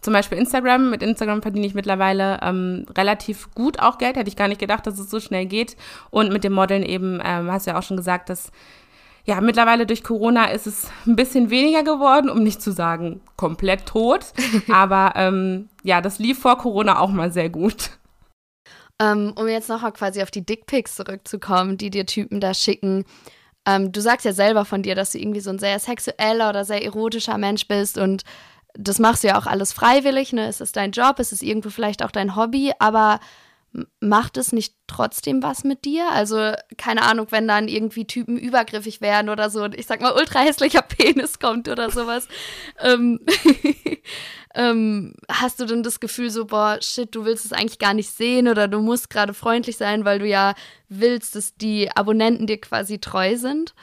Zum 0.00 0.12
Beispiel 0.12 0.38
Instagram. 0.38 0.90
Mit 0.90 1.02
Instagram 1.02 1.42
verdiene 1.42 1.66
ich 1.66 1.74
mittlerweile 1.74 2.38
ähm, 2.42 2.86
relativ 2.96 3.54
gut 3.54 3.80
auch 3.80 3.98
Geld. 3.98 4.16
Hätte 4.16 4.28
ich 4.28 4.36
gar 4.36 4.48
nicht 4.48 4.60
gedacht, 4.60 4.86
dass 4.86 4.98
es 4.98 5.10
so 5.10 5.20
schnell 5.20 5.46
geht. 5.46 5.76
Und 6.10 6.32
mit 6.32 6.44
dem 6.44 6.52
Modeln 6.52 6.82
eben, 6.82 7.20
ähm, 7.24 7.50
hast 7.50 7.66
du 7.66 7.72
ja 7.72 7.78
auch 7.78 7.82
schon 7.82 7.96
gesagt, 7.96 8.28
dass 8.28 8.50
ja, 9.24 9.40
mittlerweile 9.40 9.86
durch 9.86 10.02
Corona 10.02 10.46
ist 10.46 10.66
es 10.66 10.88
ein 11.06 11.14
bisschen 11.14 11.50
weniger 11.50 11.82
geworden, 11.82 12.30
um 12.30 12.42
nicht 12.42 12.62
zu 12.62 12.72
sagen 12.72 13.20
komplett 13.36 13.86
tot. 13.86 14.26
Aber 14.72 15.12
ähm, 15.16 15.68
ja, 15.82 16.00
das 16.00 16.18
lief 16.18 16.40
vor 16.40 16.58
Corona 16.58 16.98
auch 16.98 17.10
mal 17.10 17.32
sehr 17.32 17.50
gut. 17.50 17.90
Ähm, 19.00 19.32
um 19.36 19.48
jetzt 19.48 19.68
nochmal 19.68 19.92
quasi 19.92 20.22
auf 20.22 20.30
die 20.30 20.44
Dickpics 20.44 20.96
zurückzukommen, 20.96 21.78
die 21.78 21.90
dir 21.90 22.06
Typen 22.06 22.40
da 22.40 22.54
schicken. 22.54 23.04
Ähm, 23.66 23.92
du 23.92 24.00
sagst 24.00 24.26
ja 24.26 24.32
selber 24.32 24.64
von 24.64 24.82
dir, 24.82 24.94
dass 24.94 25.12
du 25.12 25.18
irgendwie 25.18 25.40
so 25.40 25.50
ein 25.50 25.58
sehr 25.58 25.78
sexueller 25.78 26.50
oder 26.50 26.64
sehr 26.64 26.84
erotischer 26.84 27.38
Mensch 27.38 27.68
bist 27.68 27.98
und 27.98 28.24
das 28.74 28.98
machst 28.98 29.24
du 29.24 29.28
ja 29.28 29.38
auch 29.38 29.46
alles 29.46 29.72
freiwillig, 29.72 30.32
ne? 30.32 30.46
Es 30.46 30.60
ist 30.60 30.76
dein 30.76 30.92
Job, 30.92 31.18
es 31.18 31.32
ist 31.32 31.42
irgendwo 31.42 31.70
vielleicht 31.70 32.04
auch 32.04 32.10
dein 32.10 32.36
Hobby, 32.36 32.72
aber 32.78 33.20
macht 34.00 34.36
es 34.36 34.52
nicht 34.52 34.74
trotzdem 34.86 35.42
was 35.42 35.62
mit 35.62 35.84
dir? 35.84 36.10
Also, 36.10 36.52
keine 36.76 37.02
Ahnung, 37.02 37.28
wenn 37.30 37.46
dann 37.46 37.68
irgendwie 37.68 38.04
Typen 38.04 38.36
übergriffig 38.36 39.00
werden 39.00 39.28
oder 39.28 39.48
so 39.48 39.62
und 39.62 39.78
ich 39.78 39.86
sag 39.86 40.00
mal, 40.00 40.12
ultra 40.12 40.40
hässlicher 40.40 40.82
Penis 40.88 41.38
kommt 41.38 41.68
oder 41.68 41.90
sowas. 41.90 42.26
ähm, 42.80 43.20
ähm, 44.54 45.14
hast 45.30 45.60
du 45.60 45.66
denn 45.66 45.84
das 45.84 46.00
Gefühl 46.00 46.30
so, 46.30 46.46
boah, 46.46 46.78
shit, 46.80 47.14
du 47.14 47.24
willst 47.24 47.44
es 47.44 47.52
eigentlich 47.52 47.78
gar 47.78 47.94
nicht 47.94 48.10
sehen 48.10 48.48
oder 48.48 48.66
du 48.66 48.80
musst 48.80 49.08
gerade 49.08 49.34
freundlich 49.34 49.76
sein, 49.76 50.04
weil 50.04 50.18
du 50.18 50.26
ja 50.26 50.54
willst, 50.88 51.36
dass 51.36 51.54
die 51.54 51.94
Abonnenten 51.94 52.46
dir 52.48 52.60
quasi 52.60 52.98
treu 52.98 53.36
sind? 53.36 53.74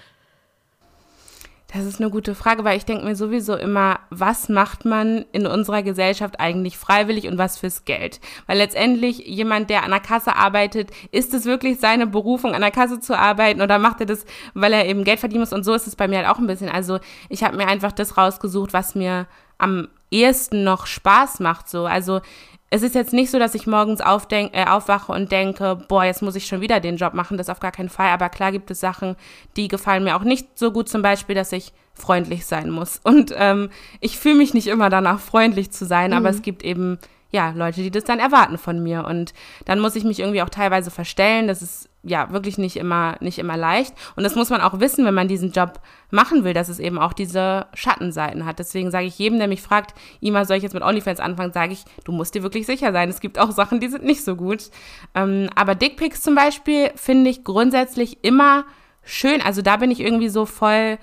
Das 1.73 1.83
ist 1.83 1.99
eine 1.99 2.09
gute 2.09 2.33
Frage, 2.33 2.63
weil 2.63 2.77
ich 2.77 2.85
denke 2.85 3.03
mir 3.03 3.17
sowieso 3.17 3.55
immer, 3.55 3.99
was 4.09 4.47
macht 4.47 4.85
man 4.85 5.25
in 5.33 5.45
unserer 5.45 5.83
Gesellschaft 5.83 6.39
eigentlich 6.39 6.77
freiwillig 6.77 7.27
und 7.27 7.37
was 7.37 7.57
fürs 7.59 7.83
Geld? 7.83 8.21
Weil 8.45 8.59
letztendlich 8.59 9.17
jemand, 9.27 9.69
der 9.69 9.83
an 9.83 9.91
der 9.91 9.99
Kasse 9.99 10.37
arbeitet, 10.37 10.91
ist 11.11 11.33
es 11.33 11.43
wirklich 11.43 11.81
seine 11.81 12.07
Berufung, 12.07 12.55
an 12.55 12.61
der 12.61 12.71
Kasse 12.71 13.01
zu 13.01 13.19
arbeiten 13.19 13.61
oder 13.61 13.79
macht 13.79 13.99
er 13.99 14.05
das, 14.05 14.25
weil 14.53 14.71
er 14.71 14.85
eben 14.85 15.03
Geld 15.03 15.19
verdienen 15.19 15.41
muss? 15.41 15.51
Und 15.51 15.65
so 15.65 15.73
ist 15.73 15.87
es 15.87 15.97
bei 15.97 16.07
mir 16.07 16.19
halt 16.19 16.29
auch 16.29 16.39
ein 16.39 16.47
bisschen. 16.47 16.69
Also 16.69 16.99
ich 17.27 17.43
habe 17.43 17.57
mir 17.57 17.67
einfach 17.67 17.91
das 17.91 18.17
rausgesucht, 18.17 18.71
was 18.71 18.95
mir 18.95 19.27
am 19.57 19.89
ehesten 20.09 20.63
noch 20.63 20.85
Spaß 20.85 21.41
macht. 21.41 21.67
So, 21.67 21.85
also 21.85 22.21
es 22.69 22.83
ist 22.83 22.95
jetzt 22.95 23.13
nicht 23.13 23.31
so, 23.31 23.39
dass 23.39 23.55
ich 23.55 23.65
morgens 23.65 24.01
aufdenk, 24.01 24.51
äh, 24.53 24.65
aufwache 24.65 25.11
und 25.11 25.31
denke, 25.31 25.81
boah, 25.87 26.03
jetzt 26.03 26.21
muss 26.21 26.35
ich 26.35 26.47
schon 26.47 26.59
wieder 26.59 26.79
den 26.79 26.97
Job 26.97 27.13
machen, 27.13 27.37
das 27.37 27.49
auf 27.49 27.59
gar 27.59 27.71
keinen 27.71 27.89
Fall. 27.89 28.09
Aber 28.09 28.29
klar 28.29 28.51
gibt 28.51 28.69
es 28.71 28.79
Sachen, 28.79 29.15
die 29.55 29.69
gefallen 29.69 30.03
mir 30.03 30.17
auch 30.17 30.23
nicht 30.23 30.59
so 30.59 30.71
gut, 30.71 30.89
zum 30.89 31.01
Beispiel, 31.01 31.35
dass 31.35 31.51
ich 31.53 31.71
freundlich 31.93 32.45
sein 32.45 32.69
muss. 32.69 32.99
Und 33.03 33.33
ähm, 33.37 33.69
ich 34.01 34.17
fühle 34.17 34.35
mich 34.35 34.53
nicht 34.53 34.67
immer 34.67 34.89
danach, 34.89 35.19
freundlich 35.19 35.71
zu 35.71 35.85
sein, 35.85 36.11
mhm. 36.11 36.17
aber 36.17 36.29
es 36.29 36.41
gibt 36.41 36.63
eben 36.63 36.99
ja, 37.29 37.51
Leute, 37.51 37.81
die 37.81 37.91
das 37.91 38.05
dann 38.05 38.19
erwarten 38.19 38.57
von 38.57 38.81
mir. 38.81 39.05
Und 39.05 39.33
dann 39.65 39.79
muss 39.79 39.95
ich 39.95 40.03
mich 40.03 40.19
irgendwie 40.19 40.41
auch 40.41 40.49
teilweise 40.49 40.91
verstellen. 40.91 41.47
Das 41.47 41.61
ist 41.61 41.89
ja 42.03 42.31
wirklich 42.31 42.57
nicht 42.57 42.77
immer, 42.77 43.17
nicht 43.19 43.37
immer 43.37 43.57
leicht. 43.57 43.93
Und 44.15 44.23
das 44.23 44.35
muss 44.35 44.49
man 44.49 44.61
auch 44.61 44.79
wissen, 44.79 45.05
wenn 45.05 45.13
man 45.13 45.27
diesen 45.27 45.51
Job 45.51 45.81
machen 46.09 46.45
will, 46.45 46.53
dass 46.53 46.69
es 46.69 46.79
eben 46.79 46.97
auch 46.97 47.11
diese 47.11 47.67
Schattenseiten 47.73 48.45
hat. 48.45 48.59
Deswegen 48.59 48.91
sage 48.91 49.07
ich 49.07 49.19
jedem, 49.19 49.39
der 49.39 49.49
mich 49.49 49.61
fragt, 49.61 49.93
Ima, 50.21 50.45
soll 50.45 50.57
ich 50.57 50.63
jetzt 50.63 50.73
mit 50.73 50.83
OnlyFans 50.83 51.19
anfangen, 51.19 51.51
sage 51.51 51.73
ich, 51.73 51.83
du 52.05 52.13
musst 52.13 52.33
dir 52.33 52.43
wirklich 52.43 52.65
sicher 52.65 52.93
sein. 52.93 53.09
Es 53.09 53.19
gibt 53.19 53.39
auch 53.39 53.51
Sachen, 53.51 53.81
die 53.81 53.89
sind 53.89 54.05
nicht 54.05 54.23
so 54.23 54.35
gut. 54.35 54.69
Ähm, 55.13 55.49
aber 55.55 55.75
Dickpics 55.75 56.21
zum 56.21 56.35
Beispiel 56.35 56.91
finde 56.95 57.29
ich 57.29 57.43
grundsätzlich 57.43 58.23
immer 58.23 58.65
schön. 59.03 59.41
Also 59.41 59.61
da 59.61 59.77
bin 59.77 59.91
ich 59.91 59.99
irgendwie 59.99 60.29
so 60.29 60.45
voll 60.45 60.97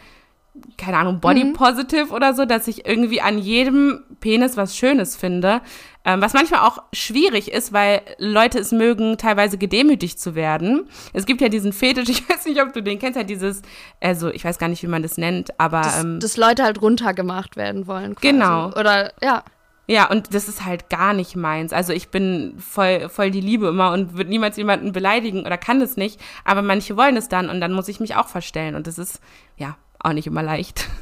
keine 0.77 0.99
Ahnung, 0.99 1.21
Body 1.21 1.45
mhm. 1.45 1.53
Positive 1.55 2.07
mhm. 2.07 2.13
oder 2.13 2.35
so, 2.35 2.45
dass 2.45 2.69
ich 2.69 2.87
irgendwie 2.87 3.21
an 3.21 3.39
jedem 3.39 4.03
Penis 4.21 4.57
was 4.57 4.77
Schönes 4.77 5.17
finde. 5.17 5.61
Ähm, 6.05 6.21
was 6.21 6.35
manchmal 6.35 6.61
auch 6.61 6.83
schwierig 6.93 7.51
ist, 7.51 7.73
weil 7.73 8.03
Leute 8.19 8.59
es 8.59 8.73
mögen, 8.73 9.17
teilweise 9.17 9.57
gedemütigt 9.57 10.21
zu 10.21 10.35
werden. 10.35 10.87
Es 11.15 11.25
gibt 11.25 11.41
ja 11.41 11.49
diesen 11.49 11.73
Fetisch, 11.73 12.09
ich 12.11 12.29
weiß 12.29 12.45
nicht, 12.45 12.63
ob 12.63 12.73
du 12.73 12.83
den 12.83 12.99
kennst, 12.99 13.17
ja 13.17 13.25
dieses, 13.25 13.63
also 14.01 14.29
ich 14.29 14.45
weiß 14.45 14.59
gar 14.59 14.69
nicht, 14.69 14.83
wie 14.83 14.89
man 14.89 15.03
das 15.03 15.17
nennt, 15.17 15.59
aber. 15.59 15.81
Dass, 15.81 16.05
ähm, 16.05 16.21
dass 16.21 16.37
Leute 16.37 16.63
halt 16.63 16.81
runtergemacht 16.81 17.57
werden 17.57 17.87
wollen. 17.87 18.15
Quasi. 18.15 18.33
Genau. 18.33 18.69
Oder, 18.69 19.13
ja. 19.23 19.45
Ja, 19.87 20.09
und 20.09 20.35
das 20.35 20.49
ist 20.49 20.65
halt 20.65 20.89
gar 20.89 21.13
nicht 21.13 21.37
meins. 21.37 21.75
Also 21.75 21.93
ich 21.93 22.09
bin 22.09 22.55
voll, 22.59 23.11
voll 23.11 23.31
die 23.31 23.43
Liebe 23.43 23.69
immer 23.69 23.93
und 23.93 24.17
würde 24.17 24.31
niemals 24.31 24.57
jemanden 24.57 24.93
beleidigen 24.93 25.41
oder 25.41 25.59
kann 25.59 25.79
das 25.79 25.99
nicht. 25.99 26.19
Aber 26.45 26.63
manche 26.63 26.97
wollen 26.97 27.19
es 27.19 27.29
dann 27.29 27.51
und 27.51 27.61
dann 27.61 27.73
muss 27.73 27.89
ich 27.89 28.01
mich 28.01 28.17
auch 28.17 28.29
verstellen. 28.29 28.77
Und 28.77 28.87
das 28.87 28.99
ist, 28.99 29.21
ja, 29.59 29.77
auch 30.05 30.13
nicht 30.13 30.27
immer 30.27 30.43
leicht. 30.43 30.89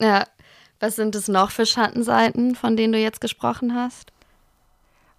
Ja, 0.00 0.24
was 0.80 0.96
sind 0.96 1.14
es 1.14 1.28
noch 1.28 1.52
für 1.52 1.64
Schattenseiten, 1.64 2.56
von 2.56 2.76
denen 2.76 2.92
du 2.92 2.98
jetzt 2.98 3.20
gesprochen 3.20 3.72
hast? 3.74 4.10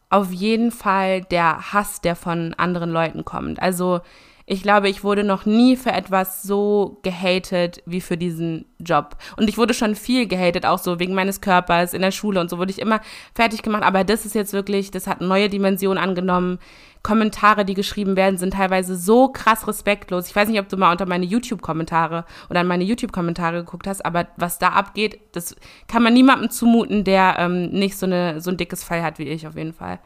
Auf 0.10 0.32
jeden 0.32 0.72
Fall 0.72 1.22
der 1.22 1.72
Hass, 1.72 2.02
der 2.02 2.18
von 2.18 2.54
anderen 2.56 2.90
Leuten 2.90 3.24
kommt. 3.24 3.62
Also 3.62 4.02
ich 4.46 4.62
glaube, 4.62 4.90
ich 4.90 5.04
wurde 5.04 5.24
noch 5.24 5.46
nie 5.46 5.78
für 5.78 5.92
etwas 5.92 6.44
so 6.44 7.00
gehatet 7.02 7.82
wie 7.86 8.02
für 8.02 8.18
diesen 8.18 8.66
Job. 8.80 9.16
Und 9.38 9.48
ich 9.48 9.58
wurde 9.58 9.74
schon 9.74 9.96
viel 9.96 10.28
gehatet, 10.28 10.66
auch 10.66 10.80
so 10.80 11.00
wegen 11.00 11.14
meines 11.14 11.40
Körpers 11.40 11.94
in 11.94 12.02
der 12.02 12.12
Schule 12.12 12.42
und 12.42 12.50
so 12.50 12.58
wurde 12.58 12.72
ich 12.72 12.80
immer 12.80 13.00
fertig 13.34 13.62
gemacht. 13.62 13.84
Aber 13.84 14.04
das 14.04 14.26
ist 14.26 14.36
jetzt 14.36 14.52
wirklich, 14.52 14.92
das 14.92 15.08
hat 15.08 15.22
neue 15.22 15.50
Dimensionen 15.50 15.98
angenommen. 15.98 16.60
Kommentare, 17.04 17.66
die 17.66 17.74
geschrieben 17.74 18.16
werden, 18.16 18.38
sind 18.38 18.54
teilweise 18.54 18.96
so 18.96 19.28
krass 19.30 19.68
respektlos. 19.68 20.28
Ich 20.28 20.36
weiß 20.36 20.48
nicht, 20.48 20.60
ob 20.60 20.70
du 20.70 20.78
mal 20.78 20.92
unter 20.92 21.06
meine 21.06 21.26
YouTube-Kommentare 21.26 22.26
oder 22.50 22.62
an 22.62 22.68
meine 22.68 22.86
YouTube-Kommentare 22.86 23.58
geguckt 23.58 23.88
hast, 23.88 24.06
aber 24.06 24.28
was 24.38 24.58
da 24.58 24.70
abgeht, 24.70 25.20
das 25.34 25.56
kann 25.88 26.02
man 26.02 26.14
niemandem 26.14 26.50
zumuten, 26.50 27.04
der 27.04 27.36
ähm, 27.40 27.70
nicht 27.72 27.98
so, 27.98 28.06
eine, 28.06 28.40
so 28.40 28.52
ein 28.52 28.58
dickes 28.58 28.86
Fell 28.86 29.04
hat 29.04 29.20
wie 29.20 29.24
ich 29.24 29.48
auf 29.48 29.58
jeden 29.58 29.74
Fall. 29.74 30.00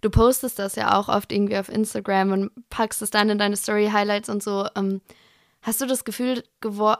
Du 0.00 0.10
postest 0.10 0.58
das 0.58 0.76
ja 0.76 0.98
auch 0.98 1.08
oft 1.08 1.32
irgendwie 1.32 1.58
auf 1.58 1.68
Instagram 1.68 2.32
und 2.32 2.70
packst 2.70 3.02
es 3.02 3.10
dann 3.10 3.30
in 3.30 3.38
deine 3.38 3.56
Story-Highlights 3.56 4.28
und 4.28 4.42
so. 4.42 4.66
Ähm, 4.76 5.00
hast 5.62 5.80
du 5.80 5.86
das 5.86 6.04
Gefühl, 6.04 6.42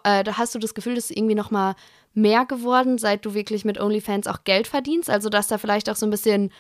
äh, 0.05 0.25
hast 0.33 0.55
du 0.55 0.59
das 0.59 0.75
Gefühl, 0.75 0.95
dass 0.95 1.11
irgendwie 1.11 1.35
noch 1.35 1.51
mal 1.51 1.75
mehr 2.13 2.45
geworden, 2.45 2.99
seit 2.99 3.25
du 3.25 3.35
wirklich 3.35 3.65
mit 3.65 3.81
OnlyFans 3.81 4.27
auch 4.27 4.45
Geld 4.45 4.67
verdienst? 4.67 5.09
Also 5.09 5.29
dass 5.29 5.49
da 5.49 5.59
vielleicht 5.59 5.89
auch 5.89 5.97
so 5.97 6.07
ein 6.07 6.11
bisschen 6.11 6.51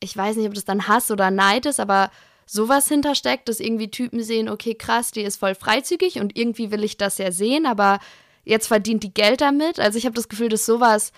ich 0.00 0.16
weiß 0.16 0.36
nicht, 0.36 0.46
ob 0.46 0.54
das 0.54 0.64
dann 0.64 0.88
Hass 0.88 1.10
oder 1.10 1.30
Neid 1.30 1.66
ist, 1.66 1.80
aber 1.80 2.10
sowas 2.44 2.88
hintersteckt, 2.88 3.48
dass 3.48 3.60
irgendwie 3.60 3.90
Typen 3.90 4.22
sehen, 4.22 4.48
okay, 4.48 4.74
krass, 4.74 5.10
die 5.10 5.22
ist 5.22 5.38
voll 5.38 5.54
freizügig 5.54 6.20
und 6.20 6.36
irgendwie 6.36 6.70
will 6.70 6.84
ich 6.84 6.96
das 6.96 7.18
ja 7.18 7.32
sehen, 7.32 7.66
aber 7.66 7.98
jetzt 8.44 8.68
verdient 8.68 9.02
die 9.02 9.14
Geld 9.14 9.40
damit. 9.40 9.80
Also 9.80 9.98
ich 9.98 10.04
habe 10.06 10.14
das 10.14 10.28
Gefühl, 10.28 10.48
dass 10.48 10.66
sowas 10.66 11.12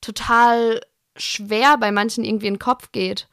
total 0.00 0.80
schwer 1.16 1.76
bei 1.78 1.92
manchen 1.92 2.24
irgendwie 2.24 2.46
in 2.46 2.54
den 2.54 2.60
Kopf 2.60 2.90
geht. 2.92 3.28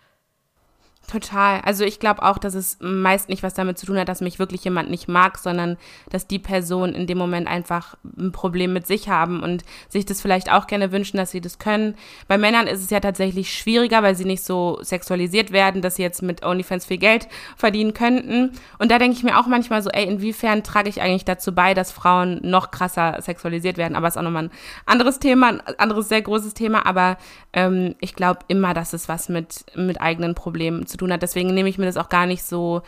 Total. 1.10 1.60
Also 1.62 1.86
ich 1.86 2.00
glaube 2.00 2.22
auch, 2.22 2.38
dass 2.38 2.54
es 2.54 2.78
meist 2.82 3.30
nicht 3.30 3.42
was 3.42 3.56
damit 3.56 3.80
zu 3.80 3.88
tun 3.88 3.98
hat, 3.98 4.08
dass 4.08 4.22
mich 4.22 4.38
wirklich 4.38 4.64
jemand 4.64 4.92
nicht 4.92 5.08
mag, 5.08 5.40
sondern 5.40 5.76
dass 6.12 6.28
die 6.28 6.38
Person 6.38 6.94
in 6.94 7.08
dem 7.08 7.18
Moment 7.18 7.48
einfach 7.48 7.98
ein 8.16 8.32
Problem 8.32 8.74
mit 8.74 8.86
sich 8.86 9.10
haben 9.10 9.42
und 9.42 9.64
sich 9.88 10.06
das 10.06 10.22
vielleicht 10.22 10.52
auch 10.52 10.68
gerne 10.68 10.92
wünschen, 10.92 11.18
dass 11.18 11.32
sie 11.32 11.42
das 11.42 11.58
können. 11.58 11.96
Bei 12.28 12.38
Männern 12.38 12.68
ist 12.68 12.84
es 12.84 12.92
ja 12.92 13.00
tatsächlich 13.00 13.52
schwieriger, 13.52 14.04
weil 14.04 14.14
sie 14.14 14.26
nicht 14.26 14.44
so 14.44 14.78
sexualisiert 14.84 15.52
werden, 15.52 15.82
dass 15.82 15.96
sie 15.96 16.04
jetzt 16.04 16.22
mit 16.22 16.46
OnlyFans 16.46 16.86
viel 16.86 17.00
Geld 17.00 17.28
verdienen 17.58 17.96
könnten. 17.96 18.52
Und 18.78 18.92
da 18.92 19.00
denke 19.00 19.18
ich 19.18 19.24
mir 19.24 19.40
auch 19.40 19.48
manchmal 19.48 19.82
so, 19.82 19.90
ey, 19.90 20.06
inwiefern 20.06 20.62
trage 20.64 20.90
ich 20.90 21.02
eigentlich 21.02 21.26
dazu 21.26 21.56
bei, 21.56 21.74
dass 21.74 21.92
Frauen 21.92 22.40
noch 22.44 22.70
krasser 22.70 23.20
sexualisiert 23.20 23.78
werden? 23.78 23.96
Aber 23.96 24.08
es 24.08 24.14
ist 24.14 24.20
auch 24.20 24.24
nochmal 24.24 24.44
ein 24.44 24.52
anderes 24.86 25.18
Thema, 25.18 25.48
ein 25.48 25.80
anderes 25.80 26.08
sehr 26.08 26.22
großes 26.22 26.54
Thema. 26.54 26.86
Aber 26.86 27.18
ähm, 27.54 27.96
ich 28.00 28.14
glaube 28.14 28.42
immer, 28.48 28.76
dass 28.76 28.94
es 28.94 29.10
was 29.10 29.28
mit, 29.28 29.66
mit 29.76 30.00
eigenen 30.00 30.36
Problemen 30.36 30.86
zu 30.86 30.99
tun 31.00 31.12
hat. 31.12 31.22
Deswegen 31.22 31.54
nehme 31.54 31.70
ich 31.70 31.78
mir 31.78 31.86
das 31.86 31.98
auch 31.98 32.10
gar 32.10 32.26
nicht 32.26 32.44
so 32.44 32.82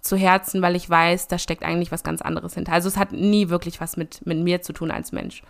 zu 0.00 0.16
Herzen, 0.16 0.62
weil 0.62 0.76
ich 0.76 0.88
weiß, 0.88 1.28
da 1.28 1.38
steckt 1.38 1.62
eigentlich 1.62 1.92
was 1.92 2.02
ganz 2.02 2.22
anderes 2.22 2.54
hinter. 2.54 2.72
Also 2.72 2.88
es 2.88 2.96
hat 2.96 3.12
nie 3.12 3.48
wirklich 3.48 3.80
was 3.80 3.96
mit, 3.96 4.26
mit 4.26 4.38
mir 4.38 4.62
zu 4.62 4.72
tun 4.72 4.90
als 4.90 5.12
Mensch. 5.12 5.42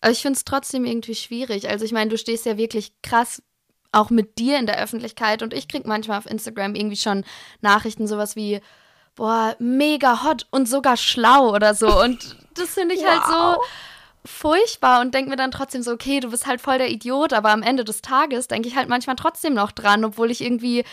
Aber 0.00 0.12
ich 0.12 0.22
finde 0.22 0.36
es 0.36 0.44
trotzdem 0.44 0.84
irgendwie 0.84 1.14
schwierig. 1.14 1.68
Also 1.68 1.84
ich 1.84 1.92
meine, 1.92 2.10
du 2.10 2.18
stehst 2.18 2.46
ja 2.46 2.56
wirklich 2.56 2.92
krass 3.02 3.42
auch 3.90 4.10
mit 4.10 4.38
dir 4.38 4.58
in 4.58 4.66
der 4.66 4.80
Öffentlichkeit 4.80 5.42
und 5.42 5.54
ich 5.54 5.66
kriege 5.66 5.88
manchmal 5.88 6.18
auf 6.18 6.26
Instagram 6.26 6.74
irgendwie 6.74 6.96
schon 6.96 7.24
Nachrichten 7.60 8.06
sowas 8.06 8.36
wie, 8.36 8.60
boah, 9.14 9.56
mega 9.58 10.24
hot 10.24 10.46
und 10.50 10.68
sogar 10.68 10.96
schlau 10.96 11.54
oder 11.54 11.74
so. 11.74 12.00
Und 12.02 12.36
das 12.54 12.70
finde 12.70 12.94
ich 12.94 13.00
wow. 13.00 13.08
halt 13.08 13.24
so 13.26 13.62
furchtbar 14.24 15.00
und 15.00 15.14
denke 15.14 15.30
mir 15.30 15.36
dann 15.36 15.50
trotzdem 15.50 15.82
so, 15.82 15.92
okay, 15.92 16.20
du 16.20 16.30
bist 16.30 16.46
halt 16.46 16.60
voll 16.60 16.78
der 16.78 16.90
Idiot, 16.90 17.32
aber 17.32 17.50
am 17.50 17.62
Ende 17.62 17.84
des 17.84 18.02
Tages 18.02 18.48
denke 18.48 18.68
ich 18.68 18.76
halt 18.76 18.88
manchmal 18.88 19.16
trotzdem 19.16 19.54
noch 19.54 19.72
dran, 19.72 20.04
obwohl 20.04 20.30
ich 20.30 20.42
irgendwie 20.42 20.84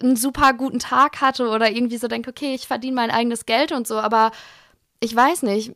einen 0.00 0.16
super 0.16 0.52
guten 0.52 0.78
Tag 0.78 1.20
hatte 1.20 1.48
oder 1.48 1.70
irgendwie 1.70 1.98
so 1.98 2.08
denke, 2.08 2.30
okay, 2.30 2.54
ich 2.54 2.66
verdiene 2.66 2.94
mein 2.94 3.10
eigenes 3.10 3.46
Geld 3.46 3.72
und 3.72 3.86
so, 3.86 3.98
aber 3.98 4.32
ich 5.00 5.14
weiß 5.14 5.42
nicht. 5.42 5.74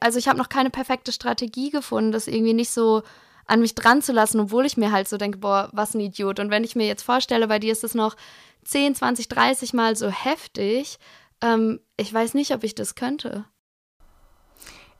Also 0.00 0.18
ich 0.18 0.28
habe 0.28 0.38
noch 0.38 0.48
keine 0.48 0.70
perfekte 0.70 1.12
Strategie 1.12 1.70
gefunden, 1.70 2.12
das 2.12 2.26
irgendwie 2.26 2.54
nicht 2.54 2.70
so 2.70 3.02
an 3.46 3.60
mich 3.60 3.74
dran 3.74 4.02
zu 4.02 4.12
lassen, 4.12 4.40
obwohl 4.40 4.66
ich 4.66 4.76
mir 4.76 4.92
halt 4.92 5.08
so 5.08 5.16
denke, 5.16 5.38
boah, 5.38 5.68
was 5.72 5.94
ein 5.94 6.00
Idiot. 6.00 6.38
Und 6.38 6.50
wenn 6.50 6.64
ich 6.64 6.76
mir 6.76 6.86
jetzt 6.86 7.02
vorstelle, 7.02 7.48
bei 7.48 7.58
dir 7.58 7.72
ist 7.72 7.84
es 7.84 7.94
noch 7.94 8.16
10, 8.64 8.94
20, 8.94 9.28
30 9.28 9.72
Mal 9.72 9.96
so 9.96 10.08
heftig, 10.08 10.98
ähm, 11.40 11.80
ich 11.96 12.12
weiß 12.12 12.34
nicht, 12.34 12.52
ob 12.54 12.62
ich 12.62 12.74
das 12.74 12.94
könnte. 12.94 13.44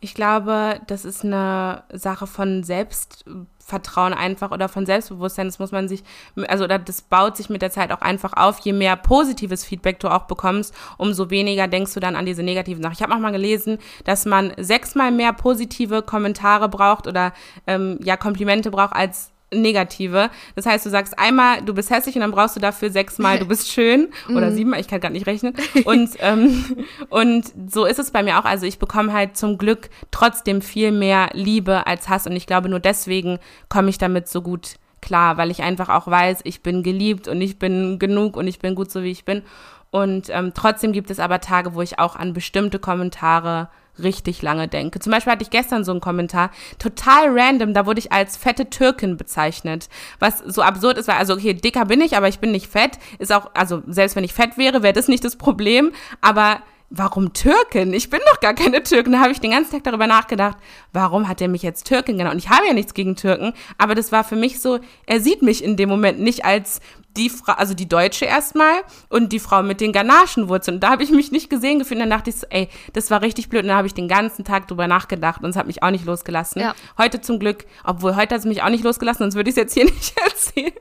Ich 0.02 0.14
glaube, 0.14 0.80
das 0.86 1.04
ist 1.04 1.24
eine 1.24 1.84
Sache 1.92 2.26
von 2.26 2.62
Selbstvertrauen 2.62 4.14
einfach 4.14 4.50
oder 4.50 4.70
von 4.70 4.86
Selbstbewusstsein. 4.86 5.46
Das 5.46 5.58
muss 5.58 5.72
man 5.72 5.88
sich, 5.88 6.02
also 6.48 6.64
oder 6.64 6.78
das 6.78 7.02
baut 7.02 7.36
sich 7.36 7.50
mit 7.50 7.60
der 7.60 7.70
Zeit 7.70 7.92
auch 7.92 8.00
einfach 8.00 8.32
auf. 8.32 8.60
Je 8.60 8.72
mehr 8.72 8.96
positives 8.96 9.62
Feedback 9.62 10.00
du 10.00 10.08
auch 10.08 10.24
bekommst, 10.24 10.74
umso 10.96 11.28
weniger 11.28 11.68
denkst 11.68 11.92
du 11.92 12.00
dann 12.00 12.16
an 12.16 12.24
diese 12.24 12.42
negativen 12.42 12.82
Sachen. 12.82 12.94
Ich 12.94 13.02
habe 13.02 13.14
auch 13.14 13.18
mal 13.18 13.30
gelesen, 13.30 13.76
dass 14.04 14.24
man 14.24 14.54
sechsmal 14.56 15.12
mehr 15.12 15.34
positive 15.34 16.00
Kommentare 16.00 16.70
braucht 16.70 17.06
oder 17.06 17.34
ähm, 17.66 17.98
ja 18.02 18.16
Komplimente 18.16 18.70
braucht 18.70 18.94
als 18.94 19.32
negative. 19.52 20.30
Das 20.54 20.66
heißt, 20.66 20.86
du 20.86 20.90
sagst 20.90 21.18
einmal, 21.18 21.62
du 21.62 21.74
bist 21.74 21.90
hässlich 21.90 22.14
und 22.14 22.22
dann 22.22 22.30
brauchst 22.30 22.56
du 22.56 22.60
dafür 22.60 22.90
sechsmal, 22.90 23.38
du 23.38 23.46
bist 23.46 23.68
schön 23.68 24.08
oder 24.28 24.50
mhm. 24.50 24.54
siebenmal, 24.54 24.80
ich 24.80 24.88
kann 24.88 25.00
gar 25.00 25.10
nicht 25.10 25.26
rechnen. 25.26 25.54
Und, 25.84 26.10
ähm, 26.20 26.86
und 27.08 27.52
so 27.70 27.84
ist 27.84 27.98
es 27.98 28.10
bei 28.10 28.22
mir 28.22 28.38
auch. 28.38 28.44
Also 28.44 28.66
ich 28.66 28.78
bekomme 28.78 29.12
halt 29.12 29.36
zum 29.36 29.58
Glück 29.58 29.88
trotzdem 30.10 30.62
viel 30.62 30.92
mehr 30.92 31.30
Liebe 31.32 31.86
als 31.86 32.08
Hass 32.08 32.26
und 32.26 32.36
ich 32.36 32.46
glaube, 32.46 32.68
nur 32.68 32.80
deswegen 32.80 33.38
komme 33.68 33.90
ich 33.90 33.98
damit 33.98 34.28
so 34.28 34.42
gut 34.42 34.74
klar, 35.00 35.36
weil 35.36 35.50
ich 35.50 35.62
einfach 35.62 35.88
auch 35.88 36.06
weiß, 36.06 36.40
ich 36.44 36.62
bin 36.62 36.82
geliebt 36.82 37.28
und 37.28 37.40
ich 37.40 37.58
bin 37.58 37.98
genug 37.98 38.36
und 38.36 38.46
ich 38.46 38.58
bin 38.58 38.74
gut 38.74 38.90
so, 38.90 39.02
wie 39.02 39.10
ich 39.10 39.24
bin. 39.24 39.42
Und 39.90 40.28
ähm, 40.30 40.52
trotzdem 40.54 40.92
gibt 40.92 41.10
es 41.10 41.18
aber 41.18 41.40
Tage, 41.40 41.74
wo 41.74 41.82
ich 41.82 41.98
auch 41.98 42.16
an 42.16 42.32
bestimmte 42.32 42.78
Kommentare 42.78 43.68
richtig 43.98 44.42
lange 44.42 44.68
denke. 44.68 44.98
Zum 45.00 45.12
Beispiel 45.12 45.32
hatte 45.32 45.42
ich 45.42 45.50
gestern 45.50 45.84
so 45.84 45.92
einen 45.92 46.00
Kommentar, 46.00 46.50
total 46.78 47.28
random, 47.38 47.74
da 47.74 47.86
wurde 47.86 47.98
ich 48.00 48.12
als 48.12 48.36
fette 48.36 48.70
Türkin 48.70 49.16
bezeichnet. 49.16 49.88
Was 50.18 50.38
so 50.38 50.62
absurd 50.62 50.98
ist, 50.98 51.08
weil, 51.08 51.16
also 51.16 51.34
okay, 51.34 51.54
dicker 51.54 51.84
bin 51.84 52.00
ich, 52.00 52.16
aber 52.16 52.28
ich 52.28 52.38
bin 52.38 52.52
nicht 52.52 52.70
fett. 52.70 52.98
Ist 53.18 53.32
auch, 53.32 53.50
also 53.54 53.82
selbst 53.86 54.16
wenn 54.16 54.24
ich 54.24 54.34
fett 54.34 54.58
wäre, 54.58 54.82
wäre 54.82 54.92
das 54.92 55.08
nicht 55.08 55.24
das 55.24 55.36
Problem. 55.36 55.92
Aber 56.20 56.60
warum 56.90 57.32
Türkin? 57.32 57.92
Ich 57.94 58.10
bin 58.10 58.20
doch 58.30 58.40
gar 58.40 58.54
keine 58.54 58.82
Türkin. 58.82 59.12
Da 59.12 59.20
habe 59.20 59.30
ich 59.32 59.40
den 59.40 59.52
ganzen 59.52 59.72
Tag 59.72 59.84
darüber 59.84 60.06
nachgedacht, 60.06 60.58
warum 60.92 61.28
hat 61.28 61.40
er 61.40 61.48
mich 61.48 61.62
jetzt 61.62 61.86
Türkin 61.86 62.18
genannt? 62.18 62.34
Und 62.34 62.44
ich 62.44 62.50
habe 62.50 62.66
ja 62.66 62.74
nichts 62.74 62.94
gegen 62.94 63.16
Türken, 63.16 63.54
aber 63.78 63.94
das 63.94 64.12
war 64.12 64.24
für 64.24 64.36
mich 64.36 64.60
so, 64.60 64.80
er 65.06 65.20
sieht 65.20 65.42
mich 65.42 65.62
in 65.62 65.76
dem 65.76 65.88
Moment 65.88 66.20
nicht 66.20 66.44
als 66.44 66.80
die 67.16 67.30
Frau, 67.30 67.52
also 67.52 67.74
die 67.74 67.88
Deutsche 67.88 68.24
erstmal 68.24 68.82
und 69.08 69.32
die 69.32 69.40
Frau 69.40 69.62
mit 69.62 69.80
den 69.80 69.92
Ganaschenwurzeln. 69.92 70.76
Und 70.76 70.80
da 70.80 70.90
habe 70.90 71.02
ich 71.02 71.10
mich 71.10 71.32
nicht 71.32 71.50
gesehen 71.50 71.78
gefühlt. 71.78 72.00
Und 72.00 72.08
dann 72.08 72.18
dachte 72.18 72.30
ich 72.30 72.36
so, 72.36 72.46
ey, 72.50 72.68
das 72.92 73.10
war 73.10 73.22
richtig 73.22 73.48
blöd. 73.48 73.62
Und 73.62 73.68
dann 73.68 73.76
habe 73.76 73.86
ich 73.86 73.94
den 73.94 74.08
ganzen 74.08 74.44
Tag 74.44 74.68
drüber 74.68 74.86
nachgedacht 74.86 75.42
und 75.42 75.50
es 75.50 75.56
hat 75.56 75.66
mich 75.66 75.82
auch 75.82 75.90
nicht 75.90 76.04
losgelassen. 76.04 76.62
Ja. 76.62 76.74
Heute 76.98 77.20
zum 77.20 77.38
Glück, 77.38 77.66
obwohl 77.84 78.16
heute 78.16 78.34
hat 78.34 78.40
es 78.40 78.46
mich 78.46 78.62
auch 78.62 78.68
nicht 78.68 78.84
losgelassen, 78.84 79.24
sonst 79.24 79.34
würde 79.34 79.50
ich 79.50 79.56
es 79.56 79.60
jetzt 79.60 79.74
hier 79.74 79.84
nicht 79.92 80.14
erzählen. 80.18 80.72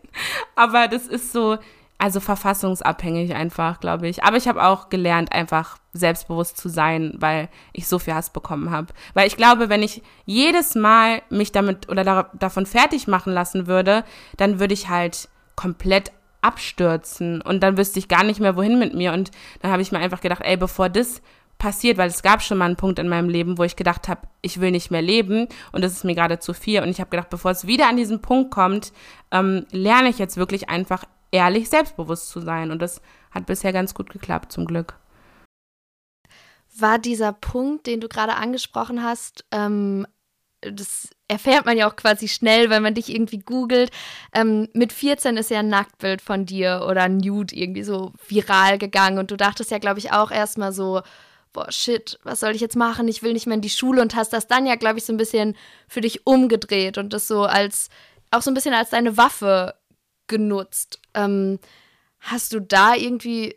Aber 0.55 0.87
das 0.87 1.07
ist 1.07 1.31
so, 1.31 1.57
also 1.97 2.21
verfassungsabhängig 2.21 3.35
einfach, 3.35 3.79
glaube 3.79 4.07
ich. 4.07 4.23
Aber 4.23 4.37
ich 4.37 4.47
habe 4.47 4.63
auch 4.63 4.89
gelernt, 4.89 5.33
einfach 5.33 5.77
selbstbewusst 5.91 6.57
zu 6.57 6.69
sein, 6.69 7.13
weil 7.17 7.49
ich 7.73 7.87
so 7.87 7.99
viel 7.99 8.13
Hass 8.13 8.29
bekommen 8.29 8.71
habe. 8.71 8.93
Weil 9.13 9.27
ich 9.27 9.35
glaube, 9.35 9.67
wenn 9.67 9.83
ich 9.83 10.01
jedes 10.25 10.75
Mal 10.75 11.21
mich 11.29 11.51
damit 11.51 11.89
oder 11.89 12.03
da, 12.03 12.29
davon 12.33 12.65
fertig 12.65 13.07
machen 13.07 13.33
lassen 13.33 13.67
würde, 13.67 14.05
dann 14.37 14.59
würde 14.59 14.73
ich 14.73 14.87
halt 14.87 15.27
komplett 15.55 16.13
abstürzen 16.41 17.41
und 17.41 17.61
dann 17.61 17.77
wüsste 17.77 17.99
ich 17.99 18.07
gar 18.07 18.23
nicht 18.23 18.39
mehr, 18.39 18.55
wohin 18.55 18.79
mit 18.79 18.93
mir. 18.93 19.13
Und 19.13 19.31
dann 19.61 19.71
habe 19.71 19.81
ich 19.81 19.91
mir 19.91 19.99
einfach 19.99 20.21
gedacht, 20.21 20.41
ey, 20.43 20.57
bevor 20.57 20.89
das 20.89 21.21
passiert, 21.57 21.97
weil 21.97 22.07
es 22.07 22.23
gab 22.23 22.41
schon 22.41 22.57
mal 22.57 22.65
einen 22.65 22.77
Punkt 22.77 22.99
in 22.99 23.09
meinem 23.09 23.29
Leben, 23.29 23.57
wo 23.57 23.63
ich 23.63 23.75
gedacht 23.75 24.07
habe, 24.07 24.21
ich 24.41 24.61
will 24.61 24.71
nicht 24.71 24.91
mehr 24.91 25.01
leben 25.01 25.47
und 25.71 25.83
das 25.83 25.91
ist 25.91 26.05
mir 26.05 26.15
gerade 26.15 26.39
zu 26.39 26.53
viel. 26.53 26.81
Und 26.81 26.89
ich 26.89 26.99
habe 26.99 27.09
gedacht, 27.09 27.29
bevor 27.29 27.51
es 27.51 27.67
wieder 27.67 27.89
an 27.89 27.97
diesen 27.97 28.21
Punkt 28.21 28.51
kommt, 28.51 28.93
ähm, 29.31 29.65
lerne 29.71 30.09
ich 30.09 30.17
jetzt 30.17 30.37
wirklich 30.37 30.69
einfach 30.69 31.03
ehrlich 31.31 31.69
selbstbewusst 31.69 32.29
zu 32.29 32.39
sein. 32.39 32.71
Und 32.71 32.81
das 32.81 33.01
hat 33.31 33.45
bisher 33.45 33.73
ganz 33.73 33.93
gut 33.93 34.09
geklappt, 34.09 34.51
zum 34.51 34.65
Glück. 34.65 34.97
War 36.77 36.97
dieser 36.97 37.33
Punkt, 37.33 37.87
den 37.87 37.99
du 37.99 38.07
gerade 38.07 38.35
angesprochen 38.35 39.03
hast, 39.03 39.45
ähm, 39.51 40.07
das 40.61 41.09
erfährt 41.27 41.65
man 41.65 41.77
ja 41.77 41.89
auch 41.89 41.95
quasi 41.95 42.27
schnell, 42.27 42.69
wenn 42.69 42.83
man 42.83 42.95
dich 42.95 43.09
irgendwie 43.09 43.39
googelt. 43.39 43.91
Ähm, 44.33 44.67
mit 44.73 44.91
14 44.91 45.37
ist 45.37 45.51
ja 45.51 45.59
ein 45.59 45.69
Nacktbild 45.69 46.21
von 46.21 46.45
dir 46.45 46.85
oder 46.89 47.03
ein 47.03 47.17
Nude 47.17 47.55
irgendwie 47.55 47.83
so 47.83 48.13
viral 48.27 48.77
gegangen 48.77 49.19
und 49.19 49.31
du 49.31 49.37
dachtest 49.37 49.71
ja, 49.71 49.77
glaube 49.77 49.99
ich, 49.99 50.11
auch 50.11 50.31
erstmal 50.31 50.73
so, 50.73 51.01
boah, 51.53 51.71
shit, 51.71 52.19
was 52.23 52.41
soll 52.41 52.55
ich 52.55 52.61
jetzt 52.61 52.75
machen? 52.75 53.07
Ich 53.07 53.23
will 53.23 53.33
nicht 53.33 53.47
mehr 53.47 53.55
in 53.55 53.61
die 53.61 53.69
Schule 53.69 54.01
und 54.01 54.15
hast 54.15 54.33
das 54.33 54.47
dann 54.47 54.65
ja, 54.65 54.75
glaube 54.75 54.99
ich, 54.99 55.05
so 55.05 55.13
ein 55.13 55.17
bisschen 55.17 55.55
für 55.87 56.01
dich 56.01 56.25
umgedreht 56.27 56.97
und 56.97 57.13
das 57.13 57.27
so 57.27 57.43
als, 57.43 57.89
auch 58.31 58.41
so 58.41 58.51
ein 58.51 58.53
bisschen 58.53 58.73
als 58.73 58.89
deine 58.89 59.17
Waffe 59.17 59.75
genutzt. 60.27 60.99
Ähm, 61.13 61.59
hast 62.19 62.53
du 62.53 62.59
da 62.59 62.95
irgendwie 62.95 63.55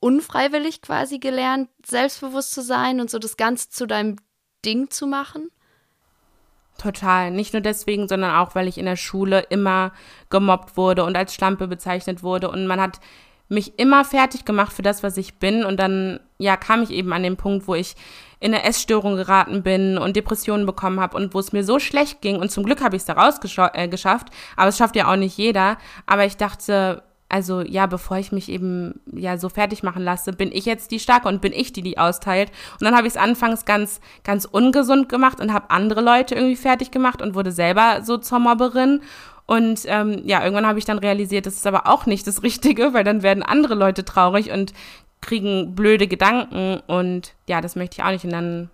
unfreiwillig 0.00 0.80
quasi 0.80 1.18
gelernt, 1.18 1.68
selbstbewusst 1.84 2.52
zu 2.52 2.62
sein 2.62 3.00
und 3.00 3.10
so 3.10 3.18
das 3.18 3.36
Ganze 3.36 3.68
zu 3.70 3.86
deinem 3.86 4.16
Ding 4.64 4.90
zu 4.90 5.06
machen? 5.06 5.50
Total. 6.78 7.32
Nicht 7.32 7.52
nur 7.52 7.60
deswegen, 7.60 8.06
sondern 8.06 8.36
auch, 8.36 8.54
weil 8.54 8.68
ich 8.68 8.78
in 8.78 8.86
der 8.86 8.96
Schule 8.96 9.40
immer 9.50 9.92
gemobbt 10.30 10.76
wurde 10.76 11.04
und 11.04 11.16
als 11.16 11.34
Schlampe 11.34 11.66
bezeichnet 11.66 12.22
wurde. 12.22 12.48
Und 12.50 12.66
man 12.68 12.80
hat 12.80 13.00
mich 13.48 13.78
immer 13.78 14.04
fertig 14.04 14.44
gemacht 14.44 14.72
für 14.72 14.82
das, 14.82 15.02
was 15.02 15.16
ich 15.16 15.34
bin. 15.34 15.64
Und 15.64 15.80
dann, 15.80 16.20
ja, 16.38 16.56
kam 16.56 16.82
ich 16.82 16.90
eben 16.90 17.12
an 17.12 17.24
den 17.24 17.36
Punkt, 17.36 17.66
wo 17.66 17.74
ich 17.74 17.96
in 18.38 18.54
eine 18.54 18.62
Essstörung 18.62 19.16
geraten 19.16 19.64
bin 19.64 19.98
und 19.98 20.14
Depressionen 20.14 20.66
bekommen 20.66 21.00
habe 21.00 21.16
und 21.16 21.34
wo 21.34 21.40
es 21.40 21.52
mir 21.52 21.64
so 21.64 21.80
schlecht 21.80 22.20
ging. 22.20 22.36
Und 22.36 22.52
zum 22.52 22.62
Glück 22.64 22.80
habe 22.80 22.94
ich 22.94 23.02
es 23.02 23.06
da 23.06 23.14
rausgeschafft, 23.14 23.74
äh, 23.74 24.32
aber 24.56 24.68
es 24.68 24.78
schafft 24.78 24.94
ja 24.94 25.10
auch 25.10 25.16
nicht 25.16 25.36
jeder. 25.36 25.78
Aber 26.06 26.24
ich 26.24 26.36
dachte, 26.36 27.02
also 27.28 27.60
ja, 27.60 27.86
bevor 27.86 28.16
ich 28.16 28.32
mich 28.32 28.48
eben 28.48 29.00
ja 29.12 29.36
so 29.36 29.48
fertig 29.48 29.82
machen 29.82 30.02
lasse, 30.02 30.32
bin 30.32 30.50
ich 30.50 30.64
jetzt 30.64 30.90
die 30.90 31.00
Starke 31.00 31.28
und 31.28 31.42
bin 31.42 31.52
ich 31.52 31.72
die, 31.72 31.82
die 31.82 31.98
austeilt. 31.98 32.50
Und 32.80 32.84
dann 32.84 32.96
habe 32.96 33.06
ich 33.06 33.14
es 33.14 33.20
anfangs 33.20 33.66
ganz, 33.66 34.00
ganz 34.24 34.46
ungesund 34.46 35.08
gemacht 35.08 35.40
und 35.40 35.52
habe 35.52 35.70
andere 35.70 36.00
Leute 36.00 36.34
irgendwie 36.34 36.56
fertig 36.56 36.90
gemacht 36.90 37.20
und 37.20 37.34
wurde 37.34 37.52
selber 37.52 38.00
so 38.02 38.16
zur 38.16 38.38
Mobberin. 38.38 39.02
Und 39.46 39.82
ähm, 39.86 40.22
ja, 40.24 40.42
irgendwann 40.42 40.66
habe 40.66 40.78
ich 40.78 40.84
dann 40.84 40.98
realisiert, 40.98 41.46
das 41.46 41.54
ist 41.54 41.66
aber 41.66 41.86
auch 41.86 42.06
nicht 42.06 42.26
das 42.26 42.42
Richtige, 42.42 42.94
weil 42.94 43.04
dann 43.04 43.22
werden 43.22 43.42
andere 43.42 43.74
Leute 43.74 44.04
traurig 44.04 44.50
und 44.50 44.72
kriegen 45.20 45.74
blöde 45.74 46.06
Gedanken 46.06 46.80
und 46.86 47.34
ja, 47.48 47.60
das 47.60 47.76
möchte 47.76 47.98
ich 47.98 48.04
auch 48.04 48.10
nicht. 48.10 48.24
Und 48.24 48.32
dann 48.32 48.70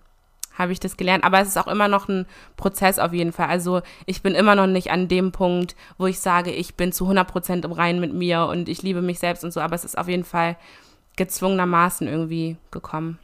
habe 0.57 0.71
ich 0.71 0.79
das 0.79 0.97
gelernt. 0.97 1.23
Aber 1.23 1.39
es 1.39 1.49
ist 1.49 1.57
auch 1.57 1.67
immer 1.67 1.87
noch 1.87 2.07
ein 2.07 2.25
Prozess 2.57 2.99
auf 2.99 3.13
jeden 3.13 3.31
Fall. 3.31 3.47
Also 3.47 3.81
ich 4.05 4.21
bin 4.21 4.35
immer 4.35 4.55
noch 4.55 4.67
nicht 4.67 4.91
an 4.91 5.07
dem 5.07 5.31
Punkt, 5.31 5.75
wo 5.97 6.07
ich 6.07 6.19
sage, 6.19 6.51
ich 6.51 6.75
bin 6.75 6.91
zu 6.91 7.05
100 7.05 7.27
Prozent 7.27 7.65
im 7.65 7.71
Reinen 7.71 7.99
mit 7.99 8.13
mir 8.13 8.45
und 8.45 8.69
ich 8.69 8.81
liebe 8.81 9.01
mich 9.01 9.19
selbst 9.19 9.43
und 9.43 9.51
so. 9.51 9.59
Aber 9.59 9.75
es 9.75 9.85
ist 9.85 9.97
auf 9.97 10.07
jeden 10.07 10.23
Fall 10.23 10.57
gezwungenermaßen 11.15 12.07
irgendwie 12.07 12.57
gekommen. 12.71 13.19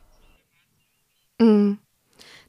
Mm. 1.40 1.74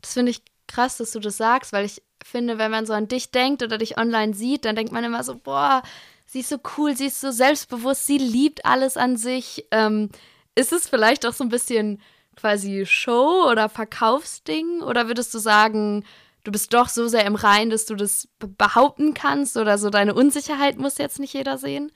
Das 0.00 0.14
finde 0.14 0.30
ich 0.30 0.42
krass, 0.66 0.96
dass 0.96 1.12
du 1.12 1.20
das 1.20 1.36
sagst, 1.36 1.72
weil 1.72 1.84
ich 1.84 2.02
finde, 2.24 2.58
wenn 2.58 2.70
man 2.70 2.86
so 2.86 2.92
an 2.92 3.08
dich 3.08 3.30
denkt 3.30 3.62
oder 3.62 3.78
dich 3.78 3.98
online 3.98 4.34
sieht, 4.34 4.64
dann 4.64 4.76
denkt 4.76 4.92
man 4.92 5.04
immer 5.04 5.22
so, 5.24 5.36
boah, 5.36 5.82
sie 6.26 6.40
ist 6.40 6.48
so 6.48 6.58
cool, 6.76 6.96
sie 6.96 7.06
ist 7.06 7.20
so 7.20 7.30
selbstbewusst, 7.30 8.06
sie 8.06 8.18
liebt 8.18 8.64
alles 8.64 8.96
an 8.96 9.16
sich. 9.16 9.66
Ähm, 9.70 10.10
ist 10.54 10.72
es 10.72 10.88
vielleicht 10.88 11.26
auch 11.26 11.32
so 11.32 11.44
ein 11.44 11.50
bisschen 11.50 12.00
quasi 12.36 12.84
Show 12.86 13.48
oder 13.50 13.68
Verkaufsding? 13.68 14.82
Oder 14.82 15.06
würdest 15.08 15.32
du 15.34 15.38
sagen, 15.38 16.04
du 16.44 16.52
bist 16.52 16.72
doch 16.74 16.88
so 16.88 17.08
sehr 17.08 17.24
im 17.26 17.34
Rein, 17.34 17.70
dass 17.70 17.86
du 17.86 17.94
das 17.94 18.28
behaupten 18.38 19.14
kannst 19.14 19.56
oder 19.56 19.78
so 19.78 19.90
deine 19.90 20.14
Unsicherheit 20.14 20.78
muss 20.78 20.98
jetzt 20.98 21.18
nicht 21.18 21.34
jeder 21.34 21.58
sehen? 21.58 21.92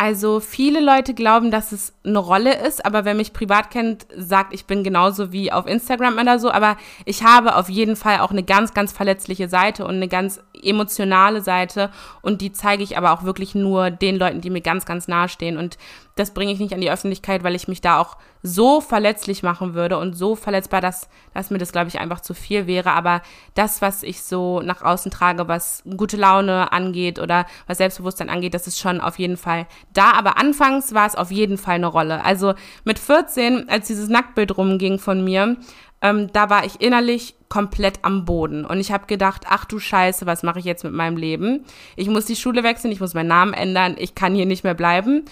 Also 0.00 0.38
viele 0.38 0.78
Leute 0.78 1.12
glauben, 1.12 1.50
dass 1.50 1.72
es 1.72 1.92
eine 2.04 2.20
Rolle 2.20 2.56
ist, 2.64 2.86
aber 2.86 3.04
wer 3.04 3.14
mich 3.14 3.32
privat 3.32 3.72
kennt, 3.72 4.06
sagt, 4.16 4.54
ich 4.54 4.64
bin 4.64 4.84
genauso 4.84 5.32
wie 5.32 5.50
auf 5.50 5.66
Instagram 5.66 6.18
oder 6.18 6.38
so. 6.38 6.52
Aber 6.52 6.76
ich 7.04 7.24
habe 7.24 7.56
auf 7.56 7.68
jeden 7.68 7.96
Fall 7.96 8.20
auch 8.20 8.30
eine 8.30 8.44
ganz, 8.44 8.74
ganz 8.74 8.92
verletzliche 8.92 9.48
Seite 9.48 9.84
und 9.84 9.96
eine 9.96 10.06
ganz 10.06 10.40
emotionale 10.62 11.40
Seite 11.40 11.90
und 12.22 12.40
die 12.42 12.52
zeige 12.52 12.84
ich 12.84 12.96
aber 12.96 13.12
auch 13.12 13.24
wirklich 13.24 13.56
nur 13.56 13.90
den 13.90 14.16
Leuten, 14.16 14.40
die 14.40 14.50
mir 14.50 14.60
ganz, 14.60 14.86
ganz 14.86 15.08
nahe 15.08 15.28
stehen. 15.28 15.58
Und 15.58 15.78
das 16.14 16.32
bringe 16.32 16.52
ich 16.52 16.58
nicht 16.58 16.74
an 16.74 16.80
die 16.80 16.90
Öffentlichkeit, 16.90 17.42
weil 17.42 17.54
ich 17.54 17.68
mich 17.68 17.80
da 17.80 17.98
auch 18.00 18.16
so 18.42 18.80
verletzlich 18.80 19.42
machen 19.42 19.74
würde 19.74 19.98
und 19.98 20.14
so 20.14 20.36
verletzbar, 20.36 20.80
dass, 20.80 21.08
dass 21.34 21.50
mir 21.50 21.58
das, 21.58 21.72
glaube 21.72 21.88
ich, 21.88 21.98
einfach 21.98 22.20
zu 22.20 22.34
viel 22.34 22.66
wäre. 22.66 22.92
Aber 22.92 23.22
das, 23.54 23.82
was 23.82 24.02
ich 24.02 24.22
so 24.22 24.60
nach 24.60 24.82
außen 24.82 25.10
trage, 25.10 25.48
was 25.48 25.82
gute 25.96 26.16
Laune 26.16 26.72
angeht 26.72 27.18
oder 27.18 27.46
was 27.66 27.78
Selbstbewusstsein 27.78 28.30
angeht, 28.30 28.54
das 28.54 28.66
ist 28.66 28.78
schon 28.78 29.00
auf 29.00 29.18
jeden 29.18 29.36
Fall 29.36 29.66
da. 29.98 30.12
Aber 30.12 30.38
anfangs 30.38 30.94
war 30.94 31.06
es 31.06 31.14
auf 31.14 31.30
jeden 31.30 31.58
Fall 31.58 31.74
eine 31.74 31.86
Rolle. 31.86 32.24
Also 32.24 32.54
mit 32.84 32.98
14, 32.98 33.68
als 33.68 33.86
dieses 33.88 34.08
Nacktbild 34.08 34.56
rumging 34.56 34.98
von 34.98 35.24
mir, 35.24 35.56
ähm, 36.00 36.30
da 36.32 36.48
war 36.48 36.64
ich 36.64 36.80
innerlich 36.80 37.34
komplett 37.48 38.00
am 38.02 38.24
Boden. 38.24 38.64
Und 38.64 38.78
ich 38.78 38.92
habe 38.92 39.06
gedacht, 39.06 39.46
ach 39.48 39.64
du 39.64 39.78
Scheiße, 39.78 40.26
was 40.26 40.42
mache 40.42 40.58
ich 40.58 40.64
jetzt 40.64 40.84
mit 40.84 40.92
meinem 40.92 41.16
Leben? 41.16 41.64
Ich 41.96 42.08
muss 42.08 42.26
die 42.26 42.36
Schule 42.36 42.62
wechseln, 42.62 42.92
ich 42.92 43.00
muss 43.00 43.14
meinen 43.14 43.28
Namen 43.28 43.52
ändern, 43.52 43.96
ich 43.98 44.14
kann 44.14 44.34
hier 44.34 44.46
nicht 44.46 44.64
mehr 44.64 44.74
bleiben. 44.74 45.24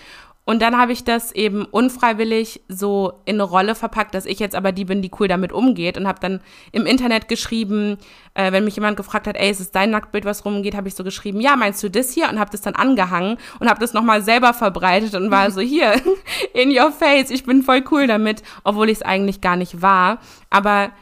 Und 0.47 0.63
dann 0.63 0.79
habe 0.79 0.93
ich 0.93 1.03
das 1.03 1.33
eben 1.33 1.65
unfreiwillig 1.65 2.61
so 2.69 3.15
in 3.25 3.35
eine 3.35 3.43
Rolle 3.43 3.75
verpackt, 3.75 4.15
dass 4.15 4.27
ich 4.27 4.39
jetzt 4.39 4.55
aber 4.55 4.71
die 4.71 4.85
bin, 4.85 5.03
die 5.03 5.11
cool 5.19 5.27
damit 5.27 5.51
umgeht 5.51 5.99
und 5.99 6.07
habe 6.07 6.21
dann 6.21 6.41
im 6.71 6.87
Internet 6.87 7.27
geschrieben, 7.27 7.99
äh, 8.35 8.53
wenn 8.53 8.65
mich 8.65 8.77
jemand 8.77 8.97
gefragt 8.97 9.27
hat, 9.27 9.37
ey, 9.37 9.51
ist 9.51 9.59
es 9.59 9.73
dein 9.73 9.91
Nacktbild, 9.91 10.25
was 10.25 10.45
rumgeht, 10.45 10.77
habe 10.77 10.87
ich 10.87 10.95
so 10.95 11.03
geschrieben, 11.03 11.41
ja, 11.41 11.57
meinst 11.57 11.83
du 11.83 11.91
das 11.91 12.13
hier? 12.13 12.29
Und 12.29 12.39
habe 12.39 12.53
das 12.53 12.61
dann 12.61 12.77
angehangen 12.77 13.39
und 13.59 13.69
habe 13.69 13.81
das 13.81 13.93
nochmal 13.93 14.23
selber 14.23 14.55
verbreitet 14.55 15.17
und 15.17 15.33
war 15.33 15.51
so 15.51 15.61
hier, 15.61 16.01
in 16.55 16.71
your 16.71 16.93
face, 16.93 17.31
ich 17.31 17.43
bin 17.43 17.63
voll 17.63 17.83
cool 17.91 18.07
damit, 18.07 18.45
obwohl 18.63 18.89
ich 18.89 18.99
es 18.99 19.03
eigentlich 19.03 19.41
gar 19.41 19.57
nicht 19.57 19.83
war. 19.83 20.21
Aber 20.49 20.93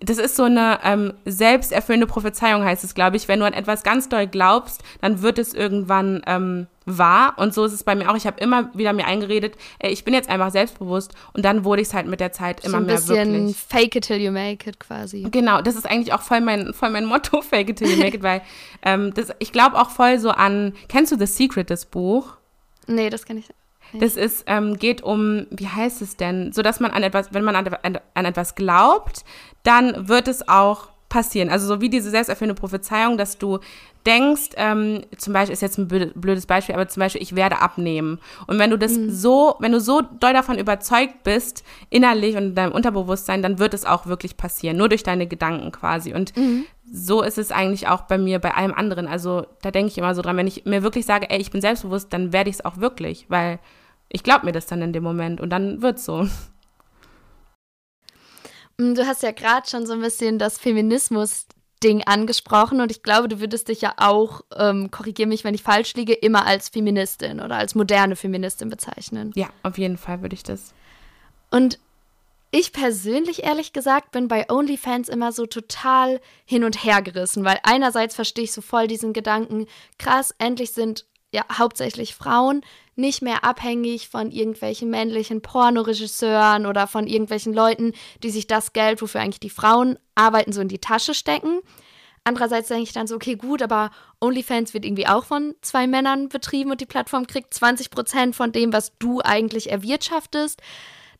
das 0.00 0.18
ist 0.18 0.34
so 0.34 0.42
eine 0.44 0.80
ähm, 0.82 1.12
selbsterfüllende 1.24 2.08
Prophezeiung, 2.08 2.64
heißt 2.64 2.82
es, 2.82 2.94
glaube 2.94 3.16
ich. 3.16 3.28
Wenn 3.28 3.38
du 3.38 3.46
an 3.46 3.52
etwas 3.52 3.84
ganz 3.84 4.08
doll 4.08 4.26
glaubst, 4.26 4.82
dann 5.00 5.22
wird 5.22 5.38
es 5.38 5.54
irgendwann 5.54 6.22
ähm, 6.26 6.66
wahr. 6.86 7.34
Und 7.36 7.54
so 7.54 7.64
ist 7.64 7.72
es 7.72 7.84
bei 7.84 7.94
mir 7.94 8.10
auch. 8.10 8.16
Ich 8.16 8.26
habe 8.26 8.40
immer 8.40 8.74
wieder 8.74 8.92
mir 8.92 9.06
eingeredet, 9.06 9.56
ey, 9.78 9.92
ich 9.92 10.02
bin 10.02 10.12
jetzt 10.12 10.28
einfach 10.28 10.50
selbstbewusst. 10.50 11.14
Und 11.34 11.44
dann 11.44 11.64
wurde 11.64 11.82
ich 11.82 11.88
es 11.88 11.94
halt 11.94 12.08
mit 12.08 12.18
der 12.18 12.32
Zeit 12.32 12.64
immer 12.64 12.78
so 12.98 13.14
ein 13.14 13.30
mehr 13.30 13.40
wirklich. 13.40 13.56
Fake 13.56 13.94
it 13.94 14.04
till 14.04 14.20
you 14.20 14.32
make 14.32 14.68
it 14.68 14.80
quasi. 14.80 15.24
Genau, 15.30 15.62
das 15.62 15.76
ist 15.76 15.88
eigentlich 15.88 16.12
auch 16.12 16.22
voll 16.22 16.40
mein, 16.40 16.74
voll 16.74 16.90
mein 16.90 17.04
Motto, 17.06 17.40
fake 17.42 17.70
it 17.70 17.78
till 17.78 17.88
you 17.88 17.98
make 17.98 18.16
it, 18.16 18.22
weil 18.24 18.42
ähm, 18.82 19.14
das, 19.14 19.28
ich 19.38 19.52
glaube 19.52 19.80
auch 19.80 19.90
voll 19.90 20.18
so 20.18 20.30
an, 20.30 20.74
kennst 20.88 21.12
du 21.12 21.16
The 21.16 21.26
Secret, 21.26 21.70
das 21.70 21.86
Buch? 21.86 22.36
Nee, 22.88 23.08
das 23.08 23.24
kenne 23.24 23.38
ich 23.38 23.48
nicht. 23.48 23.65
Das 23.92 24.16
ist, 24.16 24.44
ähm, 24.46 24.76
geht 24.76 25.02
um, 25.02 25.46
wie 25.50 25.68
heißt 25.68 26.02
es 26.02 26.16
denn? 26.16 26.52
So 26.52 26.62
dass 26.62 26.80
man 26.80 26.90
an 26.90 27.02
etwas, 27.02 27.32
wenn 27.32 27.44
man 27.44 27.56
an, 27.56 27.68
an, 27.82 27.98
an 28.14 28.24
etwas 28.24 28.54
glaubt, 28.54 29.24
dann 29.62 30.08
wird 30.08 30.28
es 30.28 30.48
auch 30.48 30.88
passieren. 31.08 31.50
Also 31.50 31.66
so 31.66 31.80
wie 31.80 31.88
diese 31.88 32.10
selbsterfüllende 32.10 32.60
Prophezeiung, 32.60 33.16
dass 33.16 33.38
du 33.38 33.60
denkst, 34.06 34.50
ähm, 34.56 35.02
zum 35.16 35.32
Beispiel 35.32 35.52
ist 35.52 35.62
jetzt 35.62 35.78
ein 35.78 35.88
blödes 35.88 36.46
Beispiel, 36.46 36.74
aber 36.74 36.88
zum 36.88 37.00
Beispiel, 37.00 37.22
ich 37.22 37.34
werde 37.34 37.60
abnehmen. 37.60 38.20
Und 38.46 38.58
wenn 38.58 38.70
du 38.70 38.78
das 38.78 38.96
mhm. 38.96 39.10
so, 39.10 39.56
wenn 39.58 39.72
du 39.72 39.80
so 39.80 40.00
doll 40.00 40.32
davon 40.32 40.58
überzeugt 40.58 41.24
bist, 41.24 41.64
innerlich 41.90 42.36
und 42.36 42.44
in 42.44 42.54
deinem 42.54 42.72
Unterbewusstsein, 42.72 43.42
dann 43.42 43.58
wird 43.58 43.74
es 43.74 43.84
auch 43.84 44.06
wirklich 44.06 44.36
passieren, 44.36 44.76
nur 44.76 44.88
durch 44.88 45.02
deine 45.02 45.26
Gedanken 45.26 45.72
quasi. 45.72 46.12
Und 46.12 46.36
mhm. 46.36 46.66
So 46.90 47.22
ist 47.22 47.38
es 47.38 47.52
eigentlich 47.52 47.88
auch 47.88 48.02
bei 48.02 48.18
mir, 48.18 48.38
bei 48.38 48.54
allem 48.54 48.72
anderen. 48.72 49.08
Also 49.08 49.46
da 49.62 49.70
denke 49.70 49.90
ich 49.90 49.98
immer 49.98 50.14
so 50.14 50.22
dran, 50.22 50.36
wenn 50.36 50.46
ich 50.46 50.64
mir 50.64 50.82
wirklich 50.82 51.06
sage, 51.06 51.30
ey, 51.30 51.40
ich 51.40 51.50
bin 51.50 51.60
selbstbewusst, 51.60 52.12
dann 52.12 52.32
werde 52.32 52.50
ich 52.50 52.56
es 52.56 52.64
auch 52.64 52.78
wirklich, 52.78 53.26
weil 53.28 53.58
ich 54.08 54.22
glaube 54.22 54.46
mir 54.46 54.52
das 54.52 54.66
dann 54.66 54.82
in 54.82 54.92
dem 54.92 55.02
Moment 55.02 55.40
und 55.40 55.50
dann 55.50 55.82
wird's 55.82 56.04
so. 56.04 56.28
Mm, 58.78 58.94
du 58.94 59.06
hast 59.06 59.22
ja 59.22 59.32
gerade 59.32 59.68
schon 59.68 59.86
so 59.86 59.94
ein 59.94 60.00
bisschen 60.00 60.38
das 60.38 60.58
Feminismus-Ding 60.58 62.04
angesprochen 62.04 62.80
und 62.80 62.90
ich 62.90 63.02
glaube, 63.02 63.28
du 63.28 63.40
würdest 63.40 63.68
dich 63.68 63.80
ja 63.80 63.94
auch, 63.96 64.42
ähm, 64.56 64.90
korrigiere 64.90 65.28
mich, 65.28 65.44
wenn 65.44 65.54
ich 65.54 65.62
falsch 65.62 65.94
liege, 65.94 66.12
immer 66.12 66.46
als 66.46 66.68
Feministin 66.68 67.40
oder 67.40 67.56
als 67.56 67.74
moderne 67.74 68.16
Feministin 68.16 68.68
bezeichnen. 68.68 69.32
Ja, 69.34 69.48
auf 69.62 69.78
jeden 69.78 69.96
Fall 69.96 70.22
würde 70.22 70.34
ich 70.34 70.42
das. 70.42 70.72
Und 71.50 71.78
ich 72.58 72.72
persönlich, 72.72 73.44
ehrlich 73.44 73.74
gesagt, 73.74 74.12
bin 74.12 74.28
bei 74.28 74.50
OnlyFans 74.50 75.10
immer 75.10 75.30
so 75.30 75.44
total 75.44 76.20
hin 76.46 76.64
und 76.64 76.82
her 76.82 77.02
gerissen, 77.02 77.44
weil 77.44 77.58
einerseits 77.62 78.14
verstehe 78.14 78.44
ich 78.44 78.52
so 78.52 78.62
voll 78.62 78.86
diesen 78.86 79.12
Gedanken, 79.12 79.66
krass, 79.98 80.34
endlich 80.38 80.72
sind 80.72 81.04
ja 81.32 81.44
hauptsächlich 81.52 82.14
Frauen 82.14 82.62
nicht 82.94 83.20
mehr 83.20 83.44
abhängig 83.44 84.08
von 84.08 84.30
irgendwelchen 84.30 84.88
männlichen 84.88 85.42
Pornoregisseuren 85.42 86.64
oder 86.64 86.86
von 86.86 87.06
irgendwelchen 87.06 87.52
Leuten, 87.52 87.92
die 88.22 88.30
sich 88.30 88.46
das 88.46 88.72
Geld, 88.72 89.02
wofür 89.02 89.20
eigentlich 89.20 89.40
die 89.40 89.50
Frauen 89.50 89.98
arbeiten, 90.14 90.52
so 90.52 90.62
in 90.62 90.68
die 90.68 90.78
Tasche 90.78 91.12
stecken. 91.12 91.60
Andererseits 92.24 92.68
denke 92.68 92.84
ich 92.84 92.92
dann 92.94 93.06
so, 93.06 93.16
okay, 93.16 93.36
gut, 93.36 93.60
aber 93.60 93.90
OnlyFans 94.22 94.72
wird 94.72 94.86
irgendwie 94.86 95.06
auch 95.06 95.26
von 95.26 95.54
zwei 95.60 95.86
Männern 95.86 96.30
betrieben 96.30 96.70
und 96.70 96.80
die 96.80 96.86
Plattform 96.86 97.26
kriegt 97.26 97.52
20 97.52 97.90
Prozent 97.90 98.34
von 98.34 98.50
dem, 98.50 98.72
was 98.72 98.96
du 98.98 99.20
eigentlich 99.20 99.70
erwirtschaftest. 99.70 100.62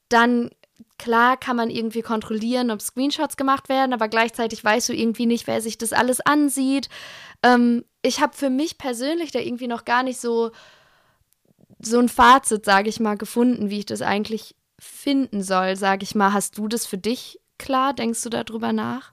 Dann, 0.09 0.51
klar, 0.98 1.37
kann 1.37 1.56
man 1.56 1.70
irgendwie 1.70 2.02
kontrollieren, 2.02 2.70
ob 2.70 2.80
Screenshots 2.82 3.37
gemacht 3.37 3.68
werden, 3.68 3.92
aber 3.92 4.09
gleichzeitig 4.09 4.62
weißt 4.64 4.88
du 4.88 4.94
irgendwie 4.94 5.26
nicht, 5.26 5.46
wer 5.46 5.61
sich 5.61 5.78
das 5.78 5.92
alles 5.92 6.20
ansieht. 6.20 6.88
Ähm, 7.42 7.85
ich 8.02 8.20
habe 8.20 8.37
für 8.37 8.50
mich 8.50 8.78
persönlich 8.78 9.30
da 9.30 9.38
irgendwie 9.38 9.68
noch 9.68 9.85
gar 9.85 10.02
nicht 10.02 10.20
so 10.20 10.50
so 11.78 11.98
ein 11.98 12.09
Fazit, 12.09 12.64
sage 12.64 12.88
ich 12.88 13.00
mal, 13.00 13.16
gefunden, 13.16 13.68
wie 13.68 13.80
ich 13.80 13.87
das 13.87 14.00
eigentlich 14.00 14.56
finden 14.78 15.42
soll, 15.42 15.76
sage 15.76 16.04
ich 16.04 16.14
mal. 16.14 16.32
Hast 16.32 16.59
du 16.59 16.68
das 16.68 16.87
für 16.87 16.98
dich 16.98 17.40
klar? 17.59 17.92
Denkst 17.92 18.22
du 18.22 18.30
darüber 18.30 18.72
nach? 18.72 19.12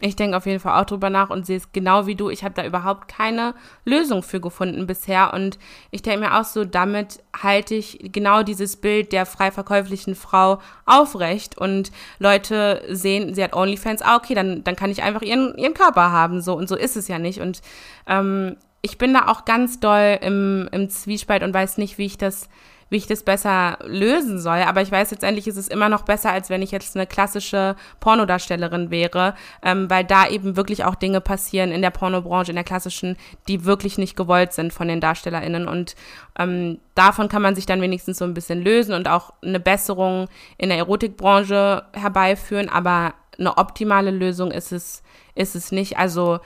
Ich 0.00 0.16
denke 0.16 0.36
auf 0.36 0.46
jeden 0.46 0.60
Fall 0.60 0.80
auch 0.80 0.86
drüber 0.86 1.08
nach 1.08 1.30
und 1.30 1.46
sehe 1.46 1.56
es 1.56 1.72
genau 1.72 2.06
wie 2.06 2.16
du. 2.16 2.28
Ich 2.28 2.42
habe 2.42 2.54
da 2.54 2.64
überhaupt 2.64 3.08
keine 3.08 3.54
Lösung 3.84 4.22
für 4.22 4.40
gefunden 4.40 4.86
bisher. 4.86 5.32
Und 5.32 5.58
ich 5.90 6.02
denke 6.02 6.20
mir 6.20 6.38
auch 6.38 6.44
so, 6.44 6.64
damit 6.64 7.22
halte 7.36 7.76
ich 7.76 7.98
genau 8.12 8.42
dieses 8.42 8.76
Bild 8.76 9.12
der 9.12 9.24
frei 9.24 9.50
verkäuflichen 9.50 10.14
Frau 10.14 10.58
aufrecht. 10.84 11.56
Und 11.56 11.92
Leute 12.18 12.82
sehen, 12.90 13.34
sie 13.34 13.42
hat 13.42 13.54
Onlyfans, 13.54 14.02
ah, 14.02 14.16
okay, 14.16 14.34
dann, 14.34 14.64
dann 14.64 14.76
kann 14.76 14.90
ich 14.90 15.02
einfach 15.02 15.22
ihren, 15.22 15.56
ihren 15.56 15.74
Körper 15.74 16.10
haben. 16.10 16.40
So 16.40 16.54
und 16.54 16.68
so 16.68 16.76
ist 16.76 16.96
es 16.96 17.08
ja 17.08 17.18
nicht. 17.18 17.40
Und 17.40 17.62
ähm, 18.06 18.56
ich 18.82 18.98
bin 18.98 19.14
da 19.14 19.28
auch 19.28 19.44
ganz 19.44 19.80
doll 19.80 20.18
im, 20.20 20.68
im 20.72 20.90
Zwiespalt 20.90 21.42
und 21.42 21.54
weiß 21.54 21.78
nicht, 21.78 21.98
wie 21.98 22.06
ich 22.06 22.18
das 22.18 22.48
wie 22.94 22.98
ich 22.98 23.08
das 23.08 23.24
besser 23.24 23.76
lösen 23.84 24.38
soll. 24.38 24.58
Aber 24.58 24.80
ich 24.80 24.92
weiß, 24.92 25.10
letztendlich 25.10 25.48
ist 25.48 25.56
es 25.56 25.66
immer 25.66 25.88
noch 25.88 26.02
besser, 26.02 26.30
als 26.30 26.48
wenn 26.48 26.62
ich 26.62 26.70
jetzt 26.70 26.94
eine 26.94 27.08
klassische 27.08 27.74
Pornodarstellerin 27.98 28.92
wäre, 28.92 29.34
ähm, 29.64 29.90
weil 29.90 30.04
da 30.04 30.28
eben 30.28 30.54
wirklich 30.54 30.84
auch 30.84 30.94
Dinge 30.94 31.20
passieren 31.20 31.72
in 31.72 31.82
der 31.82 31.90
Pornobranche, 31.90 32.52
in 32.52 32.54
der 32.54 32.62
klassischen, 32.62 33.16
die 33.48 33.64
wirklich 33.64 33.98
nicht 33.98 34.16
gewollt 34.16 34.52
sind 34.52 34.72
von 34.72 34.86
den 34.86 35.00
DarstellerInnen. 35.00 35.66
Und 35.66 35.96
ähm, 36.38 36.78
davon 36.94 37.28
kann 37.28 37.42
man 37.42 37.56
sich 37.56 37.66
dann 37.66 37.82
wenigstens 37.82 38.18
so 38.18 38.24
ein 38.24 38.32
bisschen 38.32 38.62
lösen 38.62 38.94
und 38.94 39.08
auch 39.08 39.32
eine 39.42 39.58
Besserung 39.58 40.28
in 40.56 40.68
der 40.68 40.78
Erotikbranche 40.78 41.82
herbeiführen. 41.94 42.68
Aber 42.68 43.14
eine 43.36 43.58
optimale 43.58 44.12
Lösung 44.12 44.52
ist 44.52 44.70
es, 44.70 45.02
ist 45.34 45.56
es 45.56 45.72
nicht. 45.72 45.98
Also 45.98 46.38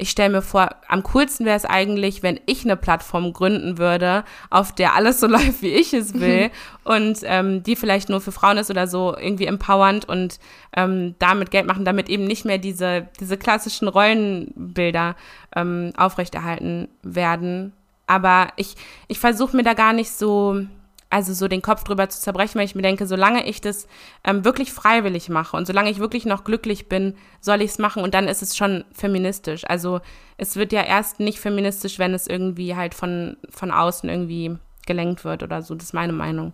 ich 0.00 0.10
stelle 0.10 0.30
mir 0.30 0.42
vor, 0.42 0.70
am 0.88 1.02
coolsten 1.02 1.44
wäre 1.44 1.56
es 1.56 1.66
eigentlich, 1.66 2.22
wenn 2.22 2.40
ich 2.46 2.64
eine 2.64 2.76
Plattform 2.76 3.34
gründen 3.34 3.76
würde, 3.76 4.24
auf 4.48 4.74
der 4.74 4.94
alles 4.94 5.20
so 5.20 5.26
läuft, 5.28 5.60
wie 5.60 5.74
ich 5.74 5.92
es 5.92 6.14
will 6.14 6.50
und 6.84 7.18
ähm, 7.24 7.62
die 7.62 7.76
vielleicht 7.76 8.08
nur 8.08 8.22
für 8.22 8.32
Frauen 8.32 8.56
ist 8.56 8.70
oder 8.70 8.86
so 8.86 9.14
irgendwie 9.14 9.44
empowernd 9.44 10.08
und 10.08 10.40
ähm, 10.74 11.14
damit 11.18 11.50
Geld 11.50 11.66
machen, 11.66 11.84
damit 11.84 12.08
eben 12.08 12.24
nicht 12.24 12.46
mehr 12.46 12.56
diese, 12.58 13.08
diese 13.20 13.36
klassischen 13.36 13.88
Rollenbilder 13.88 15.16
ähm, 15.54 15.92
aufrechterhalten 15.96 16.88
werden. 17.02 17.74
Aber 18.06 18.48
ich, 18.56 18.76
ich 19.06 19.18
versuche 19.18 19.54
mir 19.54 19.64
da 19.64 19.74
gar 19.74 19.92
nicht 19.92 20.10
so 20.10 20.62
also 21.10 21.34
so 21.34 21.48
den 21.48 21.60
Kopf 21.60 21.82
drüber 21.84 22.08
zu 22.08 22.20
zerbrechen, 22.20 22.58
weil 22.58 22.64
ich 22.64 22.76
mir 22.76 22.82
denke, 22.82 23.06
solange 23.06 23.46
ich 23.46 23.60
das 23.60 23.88
ähm, 24.24 24.44
wirklich 24.44 24.72
freiwillig 24.72 25.28
mache 25.28 25.56
und 25.56 25.66
solange 25.66 25.90
ich 25.90 25.98
wirklich 25.98 26.24
noch 26.24 26.44
glücklich 26.44 26.88
bin, 26.88 27.16
soll 27.40 27.62
ich 27.62 27.72
es 27.72 27.78
machen 27.78 28.04
und 28.04 28.14
dann 28.14 28.28
ist 28.28 28.42
es 28.42 28.56
schon 28.56 28.84
feministisch. 28.92 29.64
Also 29.68 30.00
es 30.36 30.56
wird 30.56 30.72
ja 30.72 30.82
erst 30.82 31.18
nicht 31.18 31.40
feministisch, 31.40 31.98
wenn 31.98 32.14
es 32.14 32.28
irgendwie 32.28 32.76
halt 32.76 32.94
von, 32.94 33.36
von 33.50 33.72
außen 33.72 34.08
irgendwie 34.08 34.56
gelenkt 34.86 35.24
wird 35.24 35.42
oder 35.42 35.62
so. 35.62 35.74
Das 35.74 35.86
ist 35.86 35.94
meine 35.94 36.12
Meinung. 36.12 36.52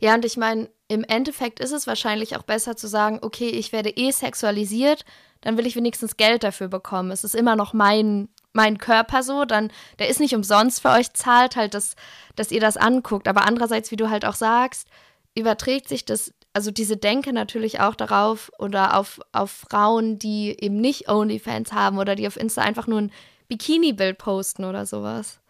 Ja, 0.00 0.14
und 0.14 0.24
ich 0.24 0.36
meine, 0.36 0.68
im 0.88 1.04
Endeffekt 1.04 1.60
ist 1.60 1.72
es 1.72 1.86
wahrscheinlich 1.86 2.36
auch 2.36 2.42
besser 2.42 2.76
zu 2.76 2.88
sagen, 2.88 3.18
okay, 3.22 3.48
ich 3.48 3.72
werde 3.72 3.90
eh 3.90 4.10
sexualisiert, 4.10 5.04
dann 5.42 5.56
will 5.56 5.66
ich 5.66 5.76
wenigstens 5.76 6.16
Geld 6.16 6.42
dafür 6.42 6.68
bekommen. 6.68 7.10
Es 7.10 7.22
ist 7.22 7.34
immer 7.34 7.54
noch 7.54 7.72
mein 7.72 8.28
mein 8.52 8.78
Körper 8.78 9.22
so, 9.22 9.44
dann, 9.44 9.70
der 9.98 10.08
ist 10.08 10.20
nicht 10.20 10.34
umsonst 10.34 10.82
für 10.82 10.90
euch, 10.90 11.12
zahlt 11.12 11.56
halt, 11.56 11.74
dass, 11.74 11.96
dass 12.36 12.50
ihr 12.50 12.60
das 12.60 12.76
anguckt. 12.76 13.28
Aber 13.28 13.46
andererseits, 13.46 13.90
wie 13.90 13.96
du 13.96 14.10
halt 14.10 14.24
auch 14.24 14.34
sagst, 14.34 14.88
überträgt 15.34 15.88
sich 15.88 16.04
das, 16.04 16.34
also 16.52 16.70
diese 16.70 16.96
Denke 16.96 17.32
natürlich 17.32 17.80
auch 17.80 17.94
darauf 17.94 18.50
oder 18.58 18.96
auf, 18.98 19.20
auf 19.32 19.50
Frauen, 19.50 20.18
die 20.18 20.56
eben 20.60 20.76
nicht 20.76 21.08
OnlyFans 21.08 21.72
haben 21.72 21.98
oder 21.98 22.14
die 22.14 22.26
auf 22.26 22.36
Insta 22.36 22.62
einfach 22.62 22.86
nur 22.86 23.00
ein 23.00 23.12
Bikini-Bild 23.48 24.18
posten 24.18 24.64
oder 24.64 24.86
sowas. 24.86 25.40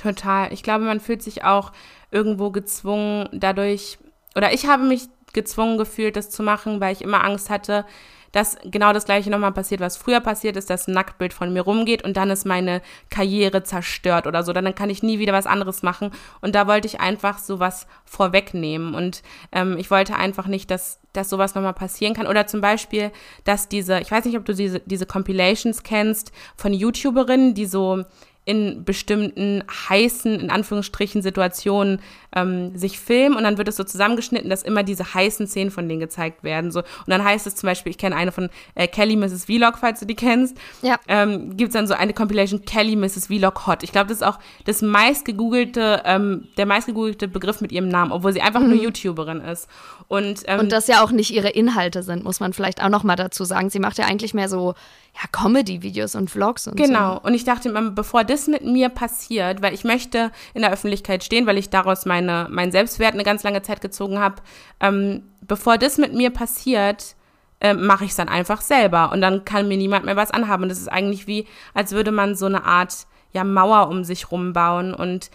Total. 0.00 0.52
Ich 0.52 0.62
glaube, 0.62 0.84
man 0.84 1.00
fühlt 1.00 1.22
sich 1.22 1.44
auch 1.44 1.72
irgendwo 2.10 2.50
gezwungen 2.50 3.28
dadurch, 3.32 3.98
oder 4.36 4.52
ich 4.52 4.66
habe 4.66 4.84
mich 4.84 5.08
gezwungen 5.32 5.78
gefühlt, 5.78 6.16
das 6.16 6.30
zu 6.30 6.42
machen, 6.42 6.80
weil 6.80 6.92
ich 6.92 7.02
immer 7.02 7.24
Angst 7.24 7.50
hatte, 7.50 7.84
dass 8.32 8.56
genau 8.64 8.92
das 8.92 9.04
gleiche 9.04 9.30
nochmal 9.30 9.52
passiert, 9.52 9.80
was 9.80 9.96
früher 9.96 10.20
passiert 10.20 10.56
ist, 10.56 10.70
dass 10.70 10.86
ein 10.86 10.94
Nacktbild 10.94 11.32
von 11.32 11.52
mir 11.52 11.62
rumgeht 11.62 12.04
und 12.04 12.16
dann 12.16 12.30
ist 12.30 12.46
meine 12.46 12.80
Karriere 13.10 13.62
zerstört 13.62 14.26
oder 14.26 14.42
so. 14.42 14.52
Dann 14.52 14.74
kann 14.74 14.90
ich 14.90 15.02
nie 15.02 15.18
wieder 15.18 15.32
was 15.32 15.46
anderes 15.46 15.82
machen. 15.82 16.10
Und 16.40 16.54
da 16.54 16.66
wollte 16.66 16.86
ich 16.86 17.00
einfach 17.00 17.38
sowas 17.38 17.86
vorwegnehmen. 18.04 18.94
Und 18.94 19.22
ähm, 19.52 19.76
ich 19.78 19.90
wollte 19.90 20.16
einfach 20.16 20.46
nicht, 20.46 20.70
dass, 20.70 21.00
dass 21.12 21.28
sowas 21.28 21.54
nochmal 21.54 21.74
passieren 21.74 22.14
kann. 22.14 22.26
Oder 22.26 22.46
zum 22.46 22.60
Beispiel, 22.60 23.10
dass 23.44 23.68
diese, 23.68 24.00
ich 24.00 24.10
weiß 24.10 24.24
nicht, 24.24 24.36
ob 24.36 24.44
du 24.44 24.54
diese, 24.54 24.80
diese 24.80 25.06
Compilations 25.06 25.82
kennst 25.82 26.32
von 26.56 26.72
YouTuberinnen, 26.72 27.54
die 27.54 27.66
so 27.66 28.04
in 28.46 28.84
bestimmten 28.84 29.62
heißen, 29.88 30.40
in 30.40 30.50
Anführungsstrichen, 30.50 31.20
Situationen 31.20 32.00
ähm, 32.34 32.76
sich 32.76 32.98
filmen 32.98 33.36
und 33.36 33.44
dann 33.44 33.58
wird 33.58 33.68
es 33.68 33.76
so 33.76 33.84
zusammengeschnitten, 33.84 34.48
dass 34.48 34.62
immer 34.62 34.82
diese 34.82 35.14
heißen 35.14 35.46
Szenen 35.46 35.70
von 35.70 35.88
denen 35.88 36.00
gezeigt 36.00 36.42
werden. 36.42 36.70
So. 36.70 36.80
Und 36.80 37.08
dann 37.08 37.22
heißt 37.22 37.46
es 37.46 37.56
zum 37.56 37.66
Beispiel, 37.66 37.90
ich 37.90 37.98
kenne 37.98 38.16
eine 38.16 38.32
von 38.32 38.48
äh, 38.74 38.88
Kelly 38.88 39.16
Mrs. 39.16 39.44
Vlog, 39.44 39.78
falls 39.78 40.00
du 40.00 40.06
die 40.06 40.14
kennst. 40.14 40.56
Ja. 40.80 40.98
Ähm, 41.06 41.56
Gibt 41.56 41.68
es 41.68 41.74
dann 41.74 41.86
so 41.86 41.94
eine 41.94 42.14
Compilation 42.14 42.64
Kelly 42.64 42.96
Mrs. 42.96 43.26
Vlog 43.26 43.66
Hot. 43.66 43.82
Ich 43.82 43.92
glaube, 43.92 44.08
das 44.08 44.18
ist 44.18 44.26
auch 44.26 44.38
das 44.64 44.80
meistgegoogelte, 44.80 46.02
ähm, 46.06 46.48
der 46.56 46.64
meistgegoogelte 46.64 47.28
Begriff 47.28 47.60
mit 47.60 47.72
ihrem 47.72 47.88
Namen, 47.88 48.10
obwohl 48.10 48.32
sie 48.32 48.40
einfach 48.40 48.60
mhm. 48.60 48.70
nur 48.70 48.82
YouTuberin 48.82 49.42
ist. 49.42 49.68
Und, 50.08 50.42
ähm, 50.46 50.60
und 50.60 50.72
das 50.72 50.86
ja 50.86 51.04
auch 51.04 51.10
nicht 51.10 51.30
ihre 51.30 51.50
Inhalte 51.50 52.02
sind, 52.02 52.24
muss 52.24 52.40
man 52.40 52.52
vielleicht 52.52 52.82
auch 52.82 52.88
noch 52.88 53.04
mal 53.04 53.16
dazu 53.16 53.44
sagen. 53.44 53.70
Sie 53.70 53.80
macht 53.80 53.98
ja 53.98 54.06
eigentlich 54.06 54.34
mehr 54.34 54.48
so 54.48 54.74
ja, 55.14 55.28
Comedy-Videos 55.32 56.14
und 56.14 56.30
Vlogs 56.30 56.66
und 56.66 56.76
genau. 56.76 56.86
so. 56.86 56.94
Genau. 56.94 57.20
Und 57.20 57.34
ich 57.34 57.44
dachte 57.44 57.68
immer, 57.68 57.90
bevor 57.90 58.24
das 58.24 58.46
mit 58.46 58.64
mir 58.64 58.88
passiert, 58.88 59.62
weil 59.62 59.74
ich 59.74 59.84
möchte 59.84 60.30
in 60.54 60.62
der 60.62 60.72
Öffentlichkeit 60.72 61.24
stehen, 61.24 61.46
weil 61.46 61.58
ich 61.58 61.70
daraus 61.70 62.06
meine, 62.06 62.46
meinen 62.50 62.72
Selbstwert 62.72 63.14
eine 63.14 63.24
ganz 63.24 63.42
lange 63.42 63.62
Zeit 63.62 63.80
gezogen 63.80 64.18
habe, 64.18 64.36
ähm, 64.80 65.22
bevor 65.40 65.78
das 65.78 65.98
mit 65.98 66.14
mir 66.14 66.30
passiert, 66.30 67.16
äh, 67.60 67.74
mache 67.74 68.04
ich 68.04 68.10
es 68.10 68.16
dann 68.16 68.28
einfach 68.28 68.60
selber. 68.60 69.12
Und 69.12 69.20
dann 69.20 69.44
kann 69.44 69.68
mir 69.68 69.76
niemand 69.76 70.04
mehr 70.04 70.16
was 70.16 70.30
anhaben. 70.30 70.62
Und 70.64 70.68
das 70.70 70.78
ist 70.78 70.88
eigentlich 70.88 71.26
wie, 71.26 71.46
als 71.74 71.92
würde 71.92 72.12
man 72.12 72.34
so 72.34 72.46
eine 72.46 72.64
Art 72.64 73.06
ja, 73.32 73.44
Mauer 73.44 73.88
um 73.88 74.04
sich 74.04 74.30
rumbauen 74.30 74.94
und 74.94 75.30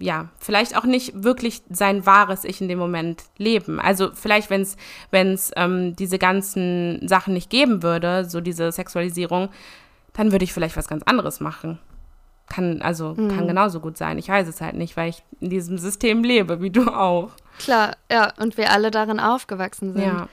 ja, 0.00 0.28
vielleicht 0.38 0.76
auch 0.76 0.84
nicht 0.84 1.22
wirklich 1.22 1.62
sein 1.68 2.06
wahres 2.06 2.44
Ich 2.44 2.60
in 2.60 2.68
dem 2.68 2.78
Moment 2.78 3.24
leben. 3.36 3.78
Also 3.78 4.10
vielleicht, 4.14 4.50
wenn 4.50 4.62
es 4.62 4.76
wenn's, 5.10 5.50
ähm, 5.56 5.94
diese 5.94 6.18
ganzen 6.18 7.06
Sachen 7.06 7.34
nicht 7.34 7.50
geben 7.50 7.82
würde, 7.82 8.24
so 8.24 8.40
diese 8.40 8.72
Sexualisierung, 8.72 9.50
dann 10.14 10.32
würde 10.32 10.44
ich 10.44 10.52
vielleicht 10.52 10.76
was 10.76 10.88
ganz 10.88 11.02
anderes 11.04 11.40
machen. 11.40 11.78
Kann, 12.48 12.82
also, 12.82 13.14
mhm. 13.14 13.28
kann 13.28 13.46
genauso 13.46 13.78
gut 13.78 13.96
sein. 13.96 14.18
Ich 14.18 14.28
weiß 14.28 14.48
es 14.48 14.60
halt 14.60 14.74
nicht, 14.74 14.96
weil 14.96 15.10
ich 15.10 15.22
in 15.38 15.50
diesem 15.50 15.78
System 15.78 16.24
lebe, 16.24 16.60
wie 16.60 16.70
du 16.70 16.88
auch. 16.88 17.30
Klar, 17.58 17.96
ja, 18.10 18.32
und 18.38 18.56
wir 18.56 18.72
alle 18.72 18.90
darin 18.90 19.20
aufgewachsen 19.20 19.92
sind. 19.92 20.02
Ja. 20.02 20.28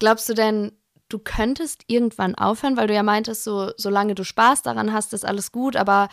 Glaubst 0.00 0.28
du 0.28 0.34
denn, 0.34 0.72
du 1.08 1.18
könntest 1.18 1.84
irgendwann 1.86 2.34
aufhören, 2.34 2.76
weil 2.76 2.88
du 2.88 2.94
ja 2.94 3.02
meintest, 3.02 3.44
so, 3.44 3.70
solange 3.76 4.14
du 4.14 4.24
Spaß 4.24 4.62
daran 4.62 4.92
hast, 4.92 5.12
ist 5.12 5.24
alles 5.24 5.52
gut, 5.52 5.76
aber 5.76 6.08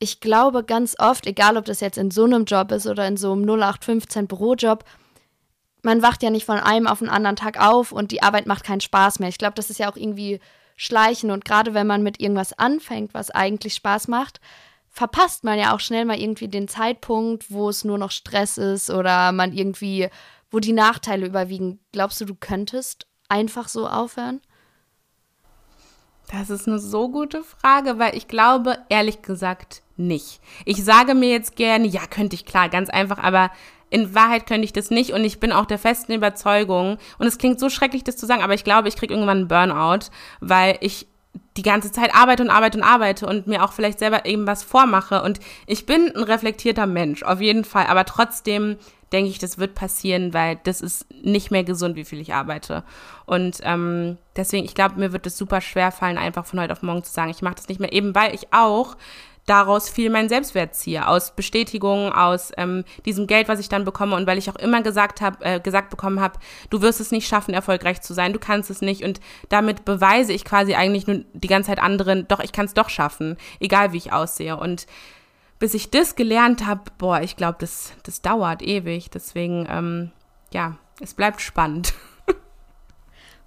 ich 0.00 0.20
glaube 0.20 0.64
ganz 0.64 0.96
oft, 0.98 1.26
egal 1.26 1.56
ob 1.56 1.66
das 1.66 1.80
jetzt 1.80 1.98
in 1.98 2.10
so 2.10 2.24
einem 2.24 2.46
Job 2.46 2.72
ist 2.72 2.86
oder 2.86 3.06
in 3.06 3.16
so 3.16 3.32
einem 3.32 3.42
0815 3.42 4.26
Bürojob, 4.26 4.84
man 5.82 6.02
wacht 6.02 6.22
ja 6.22 6.30
nicht 6.30 6.46
von 6.46 6.58
einem 6.58 6.86
auf 6.86 6.98
den 6.98 7.08
anderen 7.08 7.36
Tag 7.36 7.60
auf 7.60 7.92
und 7.92 8.10
die 8.10 8.22
Arbeit 8.22 8.46
macht 8.46 8.64
keinen 8.64 8.80
Spaß 8.80 9.18
mehr. 9.18 9.28
Ich 9.28 9.38
glaube, 9.38 9.54
das 9.54 9.70
ist 9.70 9.78
ja 9.78 9.90
auch 9.90 9.96
irgendwie 9.96 10.40
schleichen 10.76 11.30
und 11.30 11.44
gerade 11.44 11.74
wenn 11.74 11.86
man 11.86 12.02
mit 12.02 12.20
irgendwas 12.20 12.58
anfängt, 12.58 13.12
was 13.12 13.30
eigentlich 13.30 13.74
Spaß 13.74 14.08
macht, 14.08 14.40
verpasst 14.88 15.44
man 15.44 15.58
ja 15.58 15.74
auch 15.74 15.80
schnell 15.80 16.06
mal 16.06 16.18
irgendwie 16.18 16.48
den 16.48 16.66
Zeitpunkt, 16.66 17.50
wo 17.50 17.68
es 17.68 17.84
nur 17.84 17.98
noch 17.98 18.10
Stress 18.10 18.56
ist 18.56 18.90
oder 18.90 19.32
man 19.32 19.52
irgendwie, 19.52 20.08
wo 20.50 20.58
die 20.58 20.72
Nachteile 20.72 21.26
überwiegen. 21.26 21.78
Glaubst 21.92 22.20
du, 22.20 22.24
du 22.24 22.34
könntest 22.34 23.06
einfach 23.28 23.68
so 23.68 23.86
aufhören? 23.86 24.40
Das 26.32 26.48
ist 26.48 26.68
eine 26.68 26.78
so 26.78 27.10
gute 27.10 27.42
Frage, 27.42 27.98
weil 27.98 28.16
ich 28.16 28.28
glaube, 28.28 28.78
ehrlich 28.88 29.20
gesagt, 29.20 29.82
nicht. 30.00 30.40
Ich 30.64 30.84
sage 30.84 31.14
mir 31.14 31.30
jetzt 31.30 31.56
gerne, 31.56 31.86
ja, 31.86 32.00
könnte 32.08 32.34
ich 32.34 32.44
klar, 32.44 32.68
ganz 32.68 32.90
einfach, 32.90 33.18
aber 33.18 33.50
in 33.90 34.14
Wahrheit 34.14 34.46
könnte 34.46 34.64
ich 34.64 34.72
das 34.72 34.90
nicht 34.90 35.12
und 35.12 35.24
ich 35.24 35.40
bin 35.40 35.52
auch 35.52 35.66
der 35.66 35.78
festen 35.78 36.12
Überzeugung, 36.12 36.98
und 37.18 37.26
es 37.26 37.38
klingt 37.38 37.60
so 37.60 37.68
schrecklich, 37.68 38.04
das 38.04 38.16
zu 38.16 38.26
sagen, 38.26 38.42
aber 38.42 38.54
ich 38.54 38.64
glaube, 38.64 38.88
ich 38.88 38.96
kriege 38.96 39.12
irgendwann 39.12 39.38
einen 39.38 39.48
Burnout, 39.48 40.06
weil 40.40 40.78
ich 40.80 41.06
die 41.56 41.62
ganze 41.62 41.92
Zeit 41.92 42.14
arbeite 42.14 42.42
und 42.42 42.50
arbeite 42.50 42.78
und 42.78 42.84
arbeite 42.84 43.26
und 43.26 43.46
mir 43.46 43.64
auch 43.64 43.72
vielleicht 43.72 43.98
selber 43.98 44.24
eben 44.24 44.46
was 44.46 44.62
vormache. 44.62 45.22
Und 45.22 45.40
ich 45.66 45.86
bin 45.86 46.10
ein 46.14 46.22
reflektierter 46.22 46.86
Mensch, 46.86 47.22
auf 47.22 47.40
jeden 47.40 47.64
Fall, 47.64 47.86
aber 47.86 48.04
trotzdem 48.04 48.76
denke 49.12 49.30
ich, 49.30 49.38
das 49.38 49.58
wird 49.58 49.74
passieren, 49.74 50.32
weil 50.32 50.60
das 50.62 50.80
ist 50.80 51.06
nicht 51.22 51.50
mehr 51.50 51.64
gesund, 51.64 51.96
wie 51.96 52.04
viel 52.04 52.20
ich 52.20 52.32
arbeite. 52.32 52.84
Und 53.26 53.58
ähm, 53.64 54.18
deswegen, 54.36 54.64
ich 54.64 54.74
glaube, 54.74 55.00
mir 55.00 55.12
wird 55.12 55.26
es 55.26 55.36
super 55.36 55.60
schwer 55.60 55.90
fallen, 55.90 56.18
einfach 56.18 56.46
von 56.46 56.60
heute 56.60 56.72
auf 56.72 56.82
morgen 56.82 57.02
zu 57.02 57.12
sagen, 57.12 57.30
ich 57.30 57.42
mache 57.42 57.56
das 57.56 57.68
nicht 57.68 57.80
mehr, 57.80 57.92
eben 57.92 58.14
weil 58.14 58.34
ich 58.34 58.52
auch 58.52 58.96
daraus 59.46 59.88
viel 59.88 60.10
meinen 60.10 60.28
Selbstwert 60.28 60.74
ziehe, 60.74 61.06
aus 61.08 61.34
Bestätigung, 61.34 62.12
aus 62.12 62.52
ähm, 62.56 62.84
diesem 63.04 63.26
Geld, 63.26 63.48
was 63.48 63.60
ich 63.60 63.68
dann 63.68 63.84
bekomme 63.84 64.16
und 64.16 64.26
weil 64.26 64.38
ich 64.38 64.50
auch 64.50 64.56
immer 64.56 64.82
gesagt 64.82 65.20
habe, 65.20 65.44
äh, 65.44 65.60
gesagt 65.60 65.90
bekommen 65.90 66.20
habe, 66.20 66.38
du 66.70 66.82
wirst 66.82 67.00
es 67.00 67.10
nicht 67.10 67.26
schaffen, 67.26 67.54
erfolgreich 67.54 68.00
zu 68.00 68.14
sein, 68.14 68.32
du 68.32 68.38
kannst 68.38 68.70
es 68.70 68.80
nicht 68.80 69.04
und 69.04 69.20
damit 69.48 69.84
beweise 69.84 70.32
ich 70.32 70.44
quasi 70.44 70.74
eigentlich 70.74 71.06
nur 71.06 71.24
die 71.32 71.48
ganze 71.48 71.68
Zeit 71.68 71.80
anderen, 71.80 72.28
doch 72.28 72.40
ich 72.40 72.52
kann 72.52 72.66
es 72.66 72.74
doch 72.74 72.88
schaffen, 72.88 73.36
egal 73.58 73.92
wie 73.92 73.98
ich 73.98 74.12
aussehe 74.12 74.56
und 74.56 74.86
bis 75.60 75.74
ich 75.74 75.90
das 75.90 76.16
gelernt 76.16 76.66
habe, 76.66 76.82
boah, 76.98 77.20
ich 77.20 77.36
glaube, 77.36 77.58
das, 77.60 77.92
das 78.02 78.22
dauert 78.22 78.62
ewig. 78.62 79.10
Deswegen, 79.10 79.68
ähm, 79.70 80.10
ja, 80.52 80.76
es 81.00 81.14
bleibt 81.14 81.40
spannend. 81.40 81.94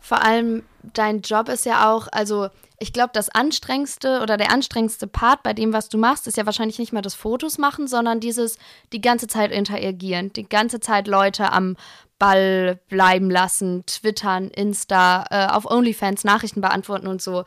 Vor 0.06 0.22
allem 0.22 0.64
dein 0.82 1.22
Job 1.22 1.48
ist 1.48 1.66
ja 1.66 1.90
auch, 1.90 2.10
also 2.12 2.50
ich 2.78 2.92
glaube, 2.92 3.12
das 3.14 3.30
anstrengendste 3.30 4.20
oder 4.22 4.36
der 4.36 4.52
anstrengendste 4.52 5.08
Part 5.08 5.44
bei 5.44 5.54
dem, 5.54 5.72
was 5.72 5.88
du 5.88 5.98
machst, 5.98 6.28
ist 6.28 6.36
ja 6.36 6.46
wahrscheinlich 6.46 6.78
nicht 6.78 6.92
mehr 6.92 7.02
das 7.02 7.16
Fotos 7.16 7.58
machen, 7.58 7.88
sondern 7.88 8.20
dieses 8.20 8.58
die 8.92 9.00
ganze 9.00 9.28
Zeit 9.28 9.54
interagieren, 9.54 10.34
die 10.34 10.44
ganze 10.44 10.82
Zeit 10.82 11.08
Leute 11.08 11.54
am 11.54 11.78
Ball 12.20 12.82
bleiben 12.90 13.32
lassen, 13.32 13.86
twittern, 13.86 14.50
Insta, 14.50 15.26
äh, 15.30 15.48
auf 15.48 15.72
OnlyFans 15.72 16.26
Nachrichten 16.26 16.60
beantworten 16.60 17.08
und 17.08 17.22
so. 17.22 17.46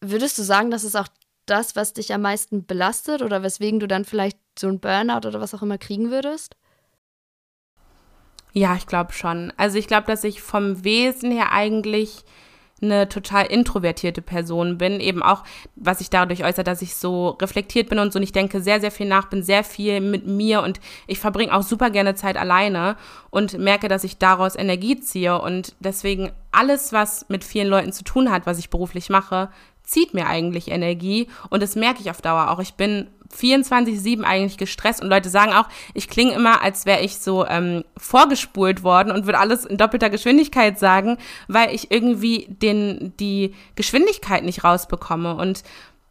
Würdest 0.00 0.38
du 0.38 0.42
sagen, 0.42 0.70
das 0.70 0.82
ist 0.82 0.96
auch 0.96 1.08
das, 1.44 1.76
was 1.76 1.92
dich 1.92 2.14
am 2.14 2.22
meisten 2.22 2.64
belastet 2.64 3.20
oder 3.20 3.42
weswegen 3.42 3.80
du 3.80 3.86
dann 3.86 4.06
vielleicht 4.06 4.38
so 4.58 4.66
ein 4.68 4.80
Burnout 4.80 5.28
oder 5.28 5.42
was 5.42 5.52
auch 5.52 5.60
immer 5.60 5.76
kriegen 5.76 6.10
würdest? 6.10 6.56
Ja, 8.52 8.74
ich 8.76 8.86
glaube 8.86 9.12
schon. 9.12 9.52
Also 9.56 9.78
ich 9.78 9.86
glaube, 9.86 10.06
dass 10.06 10.24
ich 10.24 10.42
vom 10.42 10.84
Wesen 10.84 11.30
her 11.30 11.52
eigentlich 11.52 12.24
eine 12.82 13.08
total 13.08 13.46
introvertierte 13.46 14.22
Person 14.22 14.78
bin. 14.78 15.00
Eben 15.00 15.22
auch, 15.22 15.44
was 15.76 15.98
sich 15.98 16.10
dadurch 16.10 16.44
äußert, 16.44 16.66
dass 16.66 16.82
ich 16.82 16.96
so 16.96 17.30
reflektiert 17.30 17.88
bin 17.88 17.98
und 17.98 18.12
so. 18.12 18.18
Und 18.18 18.22
ich 18.22 18.32
denke 18.32 18.60
sehr, 18.60 18.80
sehr 18.80 18.90
viel 18.90 19.06
nach, 19.06 19.28
bin 19.28 19.42
sehr 19.42 19.64
viel 19.64 20.00
mit 20.00 20.26
mir 20.26 20.62
und 20.62 20.80
ich 21.06 21.18
verbringe 21.18 21.54
auch 21.54 21.62
super 21.62 21.90
gerne 21.90 22.14
Zeit 22.14 22.36
alleine 22.36 22.96
und 23.30 23.58
merke, 23.58 23.88
dass 23.88 24.04
ich 24.04 24.18
daraus 24.18 24.56
Energie 24.56 24.98
ziehe. 24.98 25.40
Und 25.40 25.74
deswegen 25.80 26.32
alles, 26.52 26.92
was 26.92 27.26
mit 27.28 27.44
vielen 27.44 27.68
Leuten 27.68 27.92
zu 27.92 28.04
tun 28.04 28.30
hat, 28.30 28.46
was 28.46 28.58
ich 28.58 28.70
beruflich 28.70 29.10
mache, 29.10 29.50
zieht 29.82 30.14
mir 30.14 30.26
eigentlich 30.26 30.70
Energie 30.70 31.26
und 31.50 31.62
das 31.62 31.74
merke 31.74 32.00
ich 32.00 32.10
auf 32.10 32.22
Dauer 32.22 32.50
auch. 32.50 32.60
Ich 32.60 32.74
bin 32.74 33.08
24-7 33.36 34.22
eigentlich 34.22 34.58
gestresst 34.58 35.02
und 35.02 35.08
Leute 35.08 35.28
sagen 35.28 35.52
auch, 35.52 35.68
ich 35.94 36.08
klinge 36.08 36.32
immer, 36.32 36.62
als 36.62 36.86
wäre 36.86 37.00
ich 37.00 37.18
so 37.18 37.46
ähm, 37.46 37.84
vorgespult 37.96 38.82
worden 38.82 39.12
und 39.12 39.26
würde 39.26 39.38
alles 39.38 39.64
in 39.64 39.76
doppelter 39.76 40.10
Geschwindigkeit 40.10 40.78
sagen, 40.78 41.16
weil 41.48 41.74
ich 41.74 41.90
irgendwie 41.90 42.46
den, 42.48 43.12
die 43.18 43.54
Geschwindigkeit 43.76 44.44
nicht 44.44 44.64
rausbekomme 44.64 45.36
und 45.36 45.62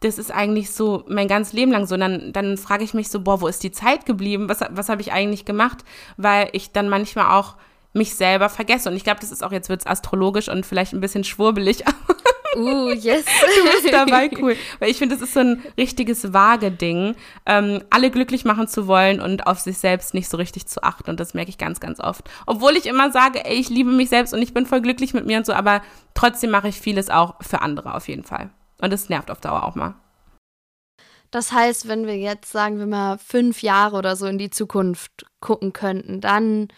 das 0.02 0.18
ist 0.18 0.32
eigentlich 0.32 0.72
so 0.72 1.04
mein 1.08 1.28
ganzes 1.28 1.54
Leben 1.54 1.72
lang 1.72 1.86
so. 1.86 1.96
Und 1.96 2.02
dann, 2.02 2.32
dann 2.32 2.58
frage 2.58 2.84
ich 2.84 2.94
mich 2.94 3.10
so, 3.10 3.20
boah, 3.20 3.42
wo 3.42 3.48
ist 3.48 3.64
die 3.64 3.72
Zeit 3.72 4.06
geblieben? 4.06 4.48
Was, 4.48 4.62
was 4.70 4.88
habe 4.88 5.02
ich 5.02 5.12
eigentlich 5.12 5.44
gemacht? 5.44 5.80
Weil 6.16 6.50
ich 6.54 6.72
dann 6.72 6.88
manchmal 6.88 7.38
auch 7.38 7.56
mich 7.94 8.16
selber 8.16 8.50
vergesse. 8.50 8.90
Und 8.90 8.96
ich 8.96 9.04
glaube, 9.04 9.20
das 9.20 9.32
ist 9.32 9.44
auch, 9.44 9.52
jetzt 9.52 9.70
wird's 9.70 9.88
astrologisch 9.88 10.48
und 10.48 10.66
vielleicht 10.66 10.94
ein 10.94 11.02
bisschen 11.02 11.24
schwurbelig, 11.24 11.84
Uh, 12.56 12.92
yes. 12.92 13.26
du 13.58 13.64
bist 13.72 13.94
dabei, 13.94 14.30
cool. 14.42 14.56
Weil 14.80 14.90
ich 14.90 14.98
finde, 14.98 15.16
das 15.16 15.24
ist 15.24 15.34
so 15.34 15.42
ein 15.42 15.64
richtiges 15.78 16.34
vage 16.34 16.72
Ding, 16.72 17.16
ähm, 17.46 17.84
alle 17.90 18.12
glücklich 18.12 18.46
machen 18.46 18.68
zu 18.68 18.88
wollen 18.88 19.22
und 19.22 19.48
auf 19.48 19.60
sich 19.60 19.78
selbst 19.78 20.14
nicht 20.14 20.30
so 20.30 20.38
richtig 20.38 20.68
zu 20.68 20.84
achten. 20.84 21.10
Und 21.10 21.20
das 21.20 21.34
merke 21.34 21.50
ich 21.50 21.58
ganz, 21.58 21.80
ganz 21.80 22.00
oft. 22.00 22.30
Obwohl 22.46 22.76
ich 22.76 22.86
immer 22.86 23.12
sage, 23.12 23.46
ey, 23.46 23.56
ich 23.56 23.70
liebe 23.70 23.92
mich 23.92 24.10
selbst 24.10 24.34
und 24.34 24.42
ich 24.42 24.54
bin 24.54 24.66
voll 24.66 24.82
glücklich 24.82 25.14
mit 25.14 25.26
mir 25.26 25.38
und 25.38 25.46
so, 25.46 25.54
aber 25.54 25.82
trotzdem 26.14 26.52
mache 26.52 26.68
ich 26.70 26.80
vieles 26.80 27.10
auch 27.10 27.36
für 27.42 27.62
andere 27.62 27.94
auf 27.96 28.08
jeden 28.08 28.24
Fall. 28.24 28.50
Und 28.82 28.92
das 28.92 29.10
nervt 29.10 29.30
auf 29.30 29.42
Dauer 29.42 29.64
auch 29.64 29.76
mal. 29.76 29.96
Das 31.32 31.52
heißt, 31.52 31.88
wenn 31.88 32.08
wir 32.08 32.18
jetzt, 32.18 32.52
sagen 32.52 32.80
wir 32.80 32.88
mal, 32.88 33.20
fünf 33.20 33.62
Jahre 33.62 33.98
oder 33.98 34.16
so 34.16 34.26
in 34.26 34.40
die 34.40 34.50
Zukunft 34.50 35.26
gucken 35.40 35.74
könnten, 35.74 36.22
dann 36.22 36.70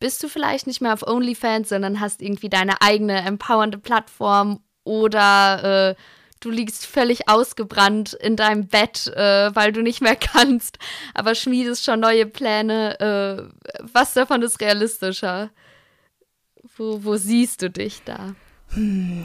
bist 0.00 0.20
du 0.24 0.28
vielleicht 0.28 0.66
nicht 0.66 0.80
mehr 0.80 0.92
auf 0.92 1.06
OnlyFans, 1.06 1.68
sondern 1.68 2.00
hast 2.00 2.22
irgendwie 2.22 2.48
deine 2.48 2.82
eigene 2.82 3.24
empowernde 3.24 3.78
Plattform 3.78 4.58
oder 4.84 5.90
äh, 5.90 5.94
du 6.40 6.50
liegst 6.50 6.86
völlig 6.86 7.28
ausgebrannt 7.28 8.14
in 8.14 8.36
deinem 8.36 8.66
Bett, 8.66 9.06
äh, 9.08 9.54
weil 9.54 9.72
du 9.72 9.82
nicht 9.82 10.00
mehr 10.00 10.16
kannst, 10.32 10.78
aber 11.14 11.34
schmiedest 11.34 11.84
schon 11.84 12.00
neue 12.00 12.26
Pläne. 12.26 13.00
Äh, 13.00 13.82
was 13.92 14.14
davon 14.14 14.42
ist 14.42 14.60
realistischer? 14.60 15.50
Wo, 16.76 17.04
wo 17.04 17.16
siehst 17.16 17.62
du 17.62 17.70
dich 17.70 18.02
da? 18.04 18.34
Hm. 18.74 19.24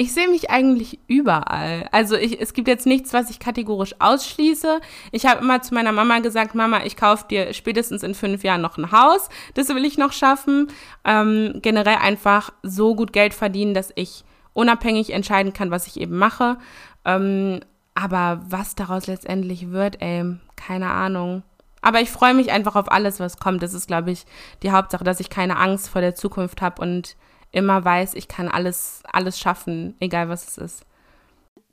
Ich 0.00 0.14
sehe 0.14 0.28
mich 0.28 0.48
eigentlich 0.48 1.00
überall. 1.08 1.88
Also 1.90 2.14
ich, 2.14 2.40
es 2.40 2.52
gibt 2.52 2.68
jetzt 2.68 2.86
nichts, 2.86 3.12
was 3.12 3.30
ich 3.30 3.40
kategorisch 3.40 3.96
ausschließe. 3.98 4.80
Ich 5.10 5.26
habe 5.26 5.40
immer 5.40 5.60
zu 5.60 5.74
meiner 5.74 5.90
Mama 5.90 6.20
gesagt, 6.20 6.54
Mama, 6.54 6.84
ich 6.84 6.96
kaufe 6.96 7.26
dir 7.28 7.52
spätestens 7.52 8.04
in 8.04 8.14
fünf 8.14 8.44
Jahren 8.44 8.60
noch 8.60 8.78
ein 8.78 8.92
Haus. 8.92 9.28
Das 9.54 9.68
will 9.70 9.84
ich 9.84 9.98
noch 9.98 10.12
schaffen. 10.12 10.68
Ähm, 11.04 11.58
generell 11.62 11.96
einfach 11.96 12.52
so 12.62 12.94
gut 12.94 13.12
Geld 13.12 13.34
verdienen, 13.34 13.74
dass 13.74 13.90
ich 13.96 14.22
unabhängig 14.52 15.12
entscheiden 15.12 15.52
kann, 15.52 15.72
was 15.72 15.88
ich 15.88 15.98
eben 15.98 16.16
mache. 16.16 16.58
Ähm, 17.04 17.58
aber 17.96 18.40
was 18.48 18.76
daraus 18.76 19.08
letztendlich 19.08 19.72
wird, 19.72 20.00
ey, 20.00 20.36
keine 20.54 20.90
Ahnung. 20.90 21.42
Aber 21.82 22.00
ich 22.00 22.10
freue 22.10 22.34
mich 22.34 22.52
einfach 22.52 22.76
auf 22.76 22.92
alles, 22.92 23.18
was 23.18 23.38
kommt. 23.38 23.64
Das 23.64 23.74
ist, 23.74 23.88
glaube 23.88 24.12
ich, 24.12 24.26
die 24.62 24.70
Hauptsache, 24.70 25.02
dass 25.02 25.18
ich 25.18 25.28
keine 25.28 25.56
Angst 25.56 25.88
vor 25.88 26.00
der 26.00 26.14
Zukunft 26.14 26.62
habe 26.62 26.80
und 26.82 27.16
immer 27.52 27.84
weiß, 27.84 28.14
ich 28.14 28.28
kann 28.28 28.48
alles, 28.48 29.02
alles 29.10 29.38
schaffen, 29.38 29.96
egal 30.00 30.28
was 30.28 30.48
es 30.48 30.58
ist. 30.58 30.82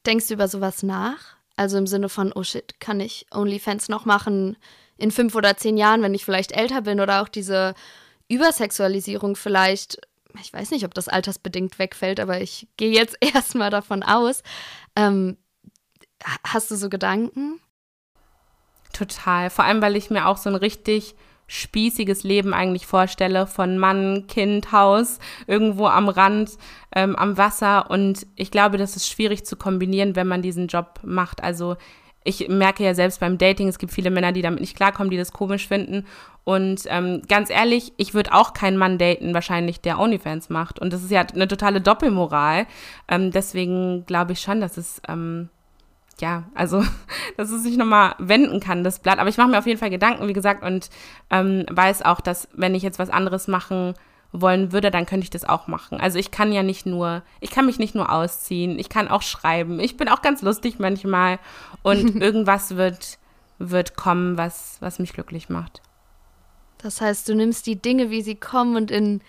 Denkst 0.05 0.27
du 0.27 0.35
über 0.35 0.47
sowas 0.47 0.83
nach? 0.83 1.35
Also 1.57 1.77
im 1.77 1.87
Sinne 1.87 2.09
von, 2.09 2.31
oh 2.33 2.43
shit, 2.43 2.79
kann 2.79 2.99
ich 2.99 3.25
OnlyFans 3.31 3.89
noch 3.89 4.05
machen 4.05 4.57
in 4.97 5.11
fünf 5.11 5.35
oder 5.35 5.57
zehn 5.57 5.77
Jahren, 5.77 6.01
wenn 6.01 6.13
ich 6.13 6.25
vielleicht 6.25 6.51
älter 6.51 6.81
bin 6.81 6.99
oder 6.99 7.21
auch 7.21 7.27
diese 7.27 7.73
Übersexualisierung 8.27 9.35
vielleicht, 9.35 9.99
ich 10.41 10.51
weiß 10.51 10.71
nicht, 10.71 10.85
ob 10.85 10.93
das 10.93 11.07
altersbedingt 11.07 11.79
wegfällt, 11.79 12.19
aber 12.19 12.41
ich 12.41 12.67
gehe 12.77 12.91
jetzt 12.91 13.17
erstmal 13.21 13.69
davon 13.69 14.03
aus. 14.03 14.43
Ähm, 14.95 15.37
hast 16.43 16.71
du 16.71 16.75
so 16.75 16.89
Gedanken? 16.89 17.59
Total. 18.93 19.49
Vor 19.49 19.65
allem, 19.65 19.81
weil 19.81 19.95
ich 19.95 20.09
mir 20.09 20.27
auch 20.27 20.37
so 20.37 20.49
ein 20.49 20.55
richtig 20.55 21.15
spießiges 21.47 22.23
Leben 22.23 22.53
eigentlich 22.53 22.87
vorstelle 22.87 23.47
von 23.47 23.77
Mann, 23.77 24.27
Kind, 24.27 24.71
Haus, 24.71 25.19
irgendwo 25.47 25.87
am 25.87 26.09
Rand, 26.09 26.51
ähm, 26.95 27.15
am 27.15 27.37
Wasser. 27.37 27.89
Und 27.89 28.25
ich 28.35 28.51
glaube, 28.51 28.77
das 28.77 28.95
ist 28.95 29.07
schwierig 29.07 29.45
zu 29.45 29.55
kombinieren, 29.55 30.15
wenn 30.15 30.27
man 30.27 30.41
diesen 30.41 30.67
Job 30.67 30.99
macht. 31.03 31.43
Also 31.43 31.75
ich 32.23 32.49
merke 32.49 32.83
ja 32.83 32.95
selbst 32.95 33.19
beim 33.19 33.37
Dating, 33.37 33.67
es 33.67 33.77
gibt 33.77 33.93
viele 33.93 34.09
Männer, 34.09 34.31
die 34.31 34.41
damit 34.41 34.59
nicht 34.59 34.75
klarkommen, 34.75 35.11
die 35.11 35.17
das 35.17 35.31
komisch 35.31 35.67
finden. 35.67 36.05
Und 36.43 36.81
ähm, 36.87 37.21
ganz 37.27 37.49
ehrlich, 37.49 37.93
ich 37.97 38.13
würde 38.13 38.33
auch 38.33 38.53
keinen 38.53 38.77
Mann 38.77 38.97
daten, 38.97 39.33
wahrscheinlich, 39.33 39.81
der 39.81 39.99
OnlyFans 39.99 40.49
macht. 40.49 40.79
Und 40.79 40.91
das 40.91 41.03
ist 41.03 41.11
ja 41.11 41.21
eine 41.21 41.47
totale 41.47 41.81
Doppelmoral. 41.81 42.65
Ähm, 43.07 43.31
deswegen 43.31 44.05
glaube 44.05 44.33
ich 44.33 44.41
schon, 44.41 44.59
dass 44.59 44.77
es 44.77 45.01
ähm, 45.07 45.49
ja, 46.19 46.43
also, 46.53 46.83
dass 47.37 47.51
es 47.51 47.63
sich 47.63 47.77
nochmal 47.77 48.15
wenden 48.19 48.59
kann, 48.59 48.83
das 48.83 48.99
Blatt. 48.99 49.19
Aber 49.19 49.29
ich 49.29 49.37
mache 49.37 49.49
mir 49.49 49.59
auf 49.59 49.67
jeden 49.67 49.79
Fall 49.79 49.89
Gedanken, 49.89 50.27
wie 50.27 50.33
gesagt, 50.33 50.63
und 50.63 50.89
ähm, 51.29 51.65
weiß 51.69 52.03
auch, 52.03 52.21
dass 52.21 52.47
wenn 52.53 52.75
ich 52.75 52.83
jetzt 52.83 52.99
was 52.99 53.09
anderes 53.09 53.47
machen 53.47 53.93
wollen 54.31 54.71
würde, 54.71 54.91
dann 54.91 55.05
könnte 55.05 55.23
ich 55.23 55.29
das 55.29 55.45
auch 55.45 55.67
machen. 55.67 55.99
Also 55.99 56.19
ich 56.19 56.31
kann 56.31 56.51
ja 56.51 56.63
nicht 56.63 56.85
nur, 56.85 57.23
ich 57.39 57.51
kann 57.51 57.65
mich 57.65 57.79
nicht 57.79 57.95
nur 57.95 58.11
ausziehen, 58.11 58.79
ich 58.79 58.89
kann 58.89 59.07
auch 59.07 59.21
schreiben. 59.21 59.79
Ich 59.79 59.97
bin 59.97 60.09
auch 60.09 60.21
ganz 60.21 60.41
lustig 60.41 60.79
manchmal 60.79 61.39
und 61.83 62.15
irgendwas 62.21 62.75
wird, 62.75 63.17
wird 63.59 63.95
kommen, 63.95 64.37
was, 64.37 64.77
was 64.81 64.99
mich 64.99 65.13
glücklich 65.13 65.49
macht. 65.49 65.81
Das 66.79 67.01
heißt, 67.01 67.29
du 67.29 67.35
nimmst 67.35 67.65
die 67.65 67.81
Dinge, 67.81 68.09
wie 68.09 68.21
sie 68.21 68.35
kommen 68.35 68.75
und 68.75 68.91
in 68.91 69.21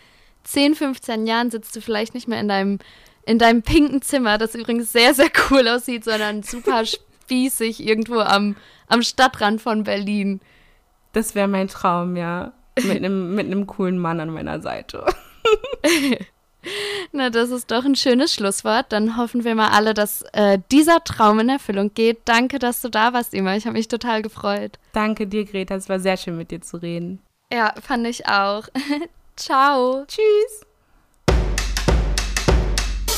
10, 0.45 0.75
15 0.75 1.27
Jahren 1.27 1.51
sitzt 1.51 1.75
du 1.75 1.81
vielleicht 1.81 2.15
nicht 2.15 2.29
mehr 2.29 2.41
in 2.41 2.49
deinem 2.49 2.79
in 3.27 3.39
deinem 3.39 3.63
pinken 3.63 4.01
Zimmer, 4.03 4.39
das 4.39 4.55
übrigens 4.55 4.93
sehr, 4.93 5.13
sehr 5.13 5.31
cool 5.51 5.69
aussieht, 5.69 6.05
sondern 6.05 6.43
super 6.43 6.85
spießig 7.27 7.85
irgendwo 7.85 8.21
am, 8.21 8.57
am 8.87 9.03
Stadtrand 9.03 9.61
von 9.61 9.85
Berlin. 9.85 10.41
Das 11.13 11.35
wäre 11.35 11.49
mein 11.49 11.69
Traum, 11.69 12.17
ja. 12.17 12.53
Mit 12.83 12.99
einem 12.99 13.35
mit 13.35 13.67
coolen 13.67 13.99
Mann 13.99 14.21
an 14.21 14.31
meiner 14.31 14.61
Seite. 14.61 15.05
Na, 17.13 17.31
das 17.31 17.51
ist 17.51 17.71
doch 17.71 17.85
ein 17.85 17.95
schönes 17.95 18.35
Schlusswort. 18.35 18.87
Dann 18.91 19.17
hoffen 19.17 19.45
wir 19.45 19.55
mal 19.55 19.71
alle, 19.71 19.95
dass 19.95 20.23
äh, 20.33 20.59
dieser 20.73 21.03
Traum 21.05 21.39
in 21.41 21.49
Erfüllung 21.49 21.95
geht. 21.95 22.19
Danke, 22.25 22.59
dass 22.59 22.81
du 22.81 22.89
da 22.89 23.13
warst, 23.13 23.35
Ima. 23.35 23.57
Ich 23.57 23.67
habe 23.67 23.77
mich 23.77 23.89
total 23.89 24.23
gefreut. 24.23 24.79
Danke 24.93 25.27
dir, 25.27 25.45
Greta. 25.45 25.77
Es 25.77 25.89
war 25.89 26.01
sehr 26.01 26.17
schön, 26.17 26.37
mit 26.37 26.51
dir 26.51 26.61
zu 26.61 26.77
reden. 26.77 27.21
Ja, 27.53 27.73
fand 27.81 28.07
ich 28.07 28.27
auch. 28.27 28.65
Ciao. 29.37 30.05
Tschüss. 30.07 30.66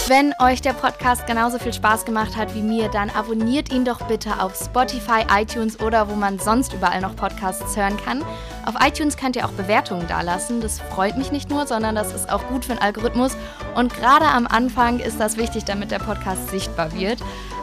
Wenn 0.08 0.32
euch 0.40 0.62
der 0.62 0.72
Podcast 0.72 1.26
genauso 1.26 1.58
viel 1.58 1.74
Spaß 1.74 2.06
gemacht 2.06 2.34
hat 2.34 2.54
wie 2.54 2.62
mir, 2.62 2.88
dann 2.88 3.10
abonniert 3.10 3.70
ihn 3.70 3.84
doch 3.84 4.00
bitte 4.06 4.40
auf 4.40 4.54
Spotify, 4.56 5.26
iTunes 5.30 5.78
oder 5.80 6.08
wo 6.08 6.14
man 6.14 6.38
sonst 6.38 6.72
überall 6.72 7.02
noch 7.02 7.14
Podcasts 7.14 7.76
hören 7.76 7.98
kann. 8.02 8.24
Auf 8.64 8.74
iTunes 8.80 9.18
könnt 9.18 9.36
ihr 9.36 9.44
auch 9.44 9.52
Bewertungen 9.52 10.08
dalassen. 10.08 10.62
Das 10.62 10.80
freut 10.80 11.18
mich 11.18 11.30
nicht 11.30 11.50
nur, 11.50 11.66
sondern 11.66 11.94
das 11.94 12.14
ist 12.14 12.32
auch 12.32 12.42
gut 12.48 12.64
für 12.64 12.72
den 12.72 12.80
Algorithmus. 12.80 13.36
Und 13.74 13.92
gerade 13.92 14.24
am 14.24 14.46
Anfang 14.46 14.98
ist 14.98 15.20
das 15.20 15.36
wichtig, 15.36 15.66
damit 15.66 15.90
der 15.90 15.98
Podcast 15.98 16.48
sichtbar 16.48 16.90
wird. 16.94 17.18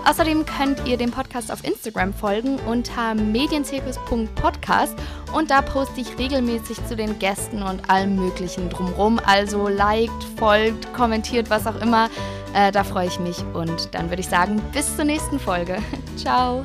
Außerdem 0.05 0.45
könnt 0.45 0.87
ihr 0.87 0.97
dem 0.97 1.09
Podcast 1.09 1.51
auf 1.51 1.63
Instagram 1.63 2.13
folgen 2.13 2.59
unter 2.67 3.15
medienzirkus.podcast 3.15 4.95
und 5.33 5.49
da 5.49 5.63
poste 5.63 6.01
ich 6.01 6.17
regelmäßig 6.17 6.85
zu 6.85 6.95
den 6.95 7.17
Gästen 7.17 7.63
und 7.63 7.89
allem 7.89 8.15
Möglichen 8.15 8.69
drumrum. 8.69 9.19
Also 9.25 9.67
liked, 9.67 10.23
folgt, 10.37 10.93
kommentiert, 10.93 11.49
was 11.49 11.65
auch 11.65 11.81
immer. 11.81 12.09
Äh, 12.53 12.71
da 12.71 12.83
freue 12.83 13.07
ich 13.07 13.19
mich 13.19 13.43
und 13.53 13.93
dann 13.95 14.09
würde 14.09 14.21
ich 14.21 14.29
sagen, 14.29 14.61
bis 14.71 14.95
zur 14.95 15.05
nächsten 15.05 15.39
Folge. 15.39 15.77
Ciao. 16.15 16.63